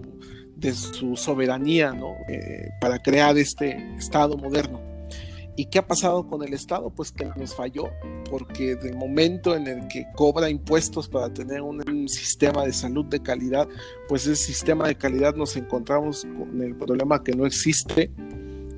de 0.57 0.73
su 0.73 1.17
soberanía 1.17 1.93
¿no? 1.93 2.15
Eh, 2.29 2.69
para 2.81 3.01
crear 3.01 3.37
este 3.39 3.95
Estado 3.97 4.37
moderno. 4.37 4.92
¿Y 5.55 5.67
qué 5.67 5.79
ha 5.81 5.87
pasado 5.87 6.27
con 6.27 6.43
el 6.43 6.55
Estado? 6.55 6.91
Pues 6.91 7.13
que 7.13 7.27
nos 7.37 7.55
falló, 7.55 7.91
porque 8.31 8.75
del 8.75 8.97
momento 8.97 9.55
en 9.55 9.67
el 9.67 9.87
que 9.89 10.07
cobra 10.15 10.49
impuestos 10.49 11.09
para 11.09 11.33
tener 11.33 11.61
un, 11.61 11.83
sistema 12.09 12.65
de 12.65 12.73
salud 12.73 13.05
de 13.07 13.21
calidad, 13.21 13.69
pues 14.09 14.27
ese 14.27 14.43
sistema 14.45 14.89
de 14.89 14.97
calidad 14.97 15.35
nos 15.35 15.57
encontramos 15.57 16.25
con 16.25 16.63
el 16.63 16.75
problema 16.75 17.23
que 17.23 17.33
no 17.33 17.45
existe 17.45 18.11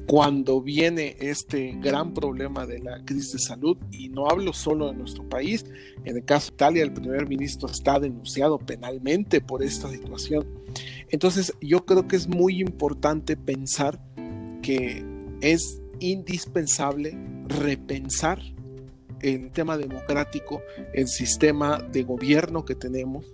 cuando 0.06 0.60
viene 0.60 1.16
este 1.20 1.78
gran 1.80 2.12
problema 2.12 2.66
de 2.66 2.80
la 2.80 3.02
crisis 3.04 3.32
de 3.32 3.38
salud, 3.38 3.76
y 3.90 4.08
no 4.08 4.28
hablo 4.28 4.52
solo 4.52 4.88
de 4.88 4.94
nuestro 4.94 5.26
país, 5.28 5.64
en 6.04 6.16
el 6.16 6.24
caso 6.24 6.50
de 6.50 6.54
Italia 6.54 6.82
el 6.82 6.92
primer 6.92 7.28
ministro 7.28 7.68
está 7.68 7.98
denunciado 7.98 8.58
penalmente 8.58 9.40
por 9.40 9.62
esta 9.62 9.88
situación. 9.88 10.46
Entonces 11.08 11.52
yo 11.60 11.86
creo 11.86 12.06
que 12.06 12.16
es 12.16 12.28
muy 12.28 12.60
importante 12.60 13.36
pensar 13.36 14.00
que 14.60 15.04
es 15.40 15.80
indispensable 16.10 17.16
repensar 17.46 18.40
el 19.20 19.50
tema 19.52 19.76
democrático, 19.76 20.62
el 20.92 21.08
sistema 21.08 21.78
de 21.78 22.02
gobierno 22.02 22.64
que 22.64 22.74
tenemos. 22.74 23.24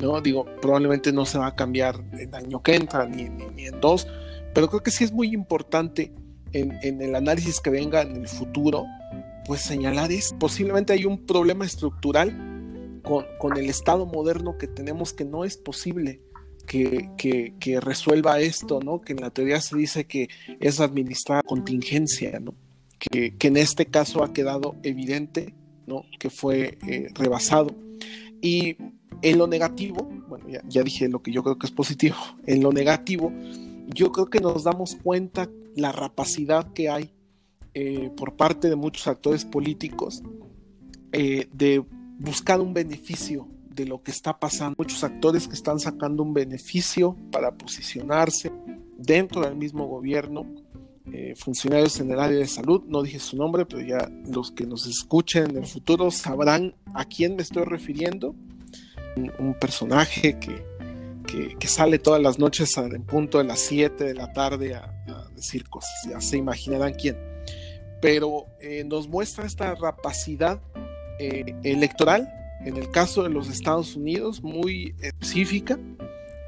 ¿no? 0.00 0.20
Digo, 0.20 0.46
probablemente 0.60 1.12
no 1.12 1.26
se 1.26 1.38
va 1.38 1.48
a 1.48 1.54
cambiar 1.54 2.02
en 2.18 2.34
año 2.34 2.62
que 2.62 2.74
entra 2.74 3.06
ni, 3.06 3.28
ni, 3.28 3.66
en 3.66 3.80
dos, 3.80 4.06
pero 4.54 4.68
creo 4.68 4.82
que 4.82 4.90
sí 4.90 5.04
es 5.04 5.12
muy 5.12 5.32
importante 5.34 6.12
en, 6.52 6.78
en, 6.82 7.02
el 7.02 7.14
análisis 7.14 7.60
que 7.60 7.70
venga 7.70 8.02
en 8.02 8.16
el 8.16 8.28
futuro, 8.28 8.84
pues 9.46 9.60
señalar 9.60 10.10
es, 10.12 10.34
posiblemente 10.38 10.92
hay 10.92 11.04
un 11.04 11.26
problema 11.26 11.64
estructural 11.64 13.00
con, 13.02 13.24
con 13.38 13.56
el 13.56 13.68
Estado 13.68 14.06
moderno 14.06 14.56
que 14.58 14.66
tenemos 14.66 15.12
que 15.12 15.24
no 15.24 15.44
es 15.44 15.56
posible 15.56 16.20
que, 16.66 17.80
resuelva 17.80 18.40
esto, 18.40 18.80
¿no? 18.80 19.00
Que 19.00 19.12
en 19.12 19.20
la 19.20 19.30
teoría 19.30 19.60
se 19.60 19.76
dice 19.76 20.06
que 20.06 20.28
es 20.60 20.80
administrar 20.80 21.44
contingencia, 21.44 22.40
¿no? 22.40 22.54
Que, 22.98 23.34
en 23.40 23.56
este 23.56 23.86
caso 23.86 24.22
ha 24.22 24.32
quedado 24.32 24.76
evidente, 24.82 25.54
¿no? 25.86 26.04
Que 26.18 26.30
fue 26.30 26.78
eh, 26.86 27.08
rebasado. 27.14 27.74
Y 28.42 28.76
en 29.22 29.38
lo 29.38 29.46
negativo, 29.46 30.10
bueno, 30.28 30.46
ya, 30.68 30.82
dije 30.82 31.08
lo 31.08 31.22
que 31.22 31.32
yo 31.32 31.42
creo 31.42 31.58
que 31.58 31.66
es 31.66 31.72
positivo, 31.72 32.16
en 32.46 32.62
lo 32.62 32.72
negativo, 32.72 33.32
yo 33.94 34.12
creo 34.12 34.26
que 34.26 34.40
nos 34.40 34.64
damos 34.64 34.96
cuenta 34.96 35.48
la 35.74 35.92
rapacidad 35.92 36.72
que 36.72 36.88
hay 36.88 37.10
eh, 37.74 38.10
por 38.16 38.36
parte 38.36 38.68
de 38.68 38.76
muchos 38.76 39.06
actores 39.06 39.44
políticos 39.44 40.22
eh, 41.12 41.48
de 41.52 41.84
buscar 42.18 42.60
un 42.60 42.72
beneficio 42.72 43.46
de 43.76 43.86
lo 43.86 44.02
que 44.02 44.10
está 44.10 44.38
pasando. 44.38 44.74
Muchos 44.78 45.04
actores 45.04 45.46
que 45.46 45.54
están 45.54 45.78
sacando 45.78 46.22
un 46.22 46.32
beneficio 46.32 47.16
para 47.30 47.52
posicionarse 47.52 48.50
dentro 48.96 49.42
del 49.42 49.54
mismo 49.54 49.86
gobierno. 49.86 50.46
Eh, 51.12 51.34
funcionarios 51.36 52.00
en 52.00 52.10
el 52.10 52.18
área 52.18 52.38
de 52.38 52.48
salud, 52.48 52.82
no 52.88 53.02
dije 53.02 53.20
su 53.20 53.36
nombre, 53.36 53.64
pero 53.64 53.80
ya 53.80 54.10
los 54.28 54.50
que 54.50 54.66
nos 54.66 54.86
escuchen 54.86 55.50
en 55.50 55.58
el 55.58 55.66
futuro 55.66 56.10
sabrán 56.10 56.74
a 56.94 57.04
quién 57.04 57.36
me 57.36 57.42
estoy 57.42 57.64
refiriendo. 57.64 58.34
Un, 59.38 59.54
personaje 59.54 60.38
que, 60.38 61.56
que, 61.58 61.68
sale 61.68 61.98
todas 61.98 62.20
las 62.20 62.38
noches 62.38 62.76
en 62.76 63.02
punto 63.02 63.38
de 63.38 63.44
las 63.44 63.60
7 63.60 64.04
de 64.04 64.12
la 64.12 64.30
tarde 64.34 64.74
a, 64.74 64.92
decir 65.34 65.68
cosas, 65.70 65.92
ya 66.10 66.20
se 66.20 66.36
imaginarán 66.36 66.92
quién. 66.94 67.16
Pero 68.02 68.46
eh, 68.60 68.84
nos 68.84 69.08
muestra 69.08 69.46
esta 69.46 69.74
rapacidad 69.74 70.60
eh, 71.18 71.54
electoral 71.62 72.28
en 72.64 72.76
el 72.76 72.90
caso 72.90 73.22
de 73.22 73.30
los 73.30 73.48
Estados 73.48 73.96
Unidos, 73.96 74.42
muy 74.42 74.94
específica, 75.00 75.78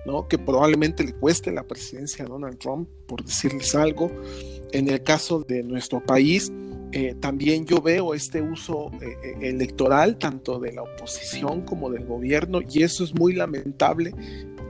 ¿no? 0.07 0.27
que 0.29 0.39
probablemente 0.39 1.05
le 1.05 1.13
cueste 1.13 1.53
la 1.53 1.65
presidencia 1.65 2.25
a 2.25 2.29
Donald 2.29 2.59
Trump, 2.59 2.89
por 3.07 3.25
decirles 3.25 3.75
algo. 3.75 4.11
En 4.73 4.89
el 4.89 5.03
caso 5.03 5.41
de 5.41 5.63
nuestro 5.63 6.05
país, 6.05 6.51
eh, 6.93 7.15
también 7.21 7.67
yo 7.67 7.83
veo 7.83 8.15
este 8.15 8.41
uso 8.41 8.91
eh, 9.03 9.17
eh, 9.23 9.49
electoral 9.49 10.17
tanto 10.17 10.59
de 10.59 10.73
la 10.73 10.83
oposición 10.83 11.61
como 11.61 11.91
del 11.91 12.07
gobierno 12.07 12.61
y 12.67 12.83
eso 12.83 13.05
es 13.05 13.15
muy 13.15 13.35
lamentable 13.35 14.15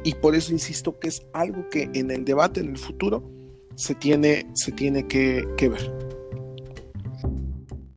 y 0.03 0.14
por 0.14 0.35
eso 0.35 0.53
insisto 0.53 0.98
que 0.98 1.09
es 1.09 1.22
algo 1.33 1.68
que 1.70 1.88
en 1.94 2.11
el 2.11 2.24
debate 2.24 2.59
en 2.59 2.70
el 2.70 2.79
futuro 2.79 3.22
se 3.77 3.94
tiene, 3.94 4.48
se 4.55 4.72
tiene 4.72 5.07
que, 5.07 5.46
que 5.57 5.68
ver. 5.68 6.17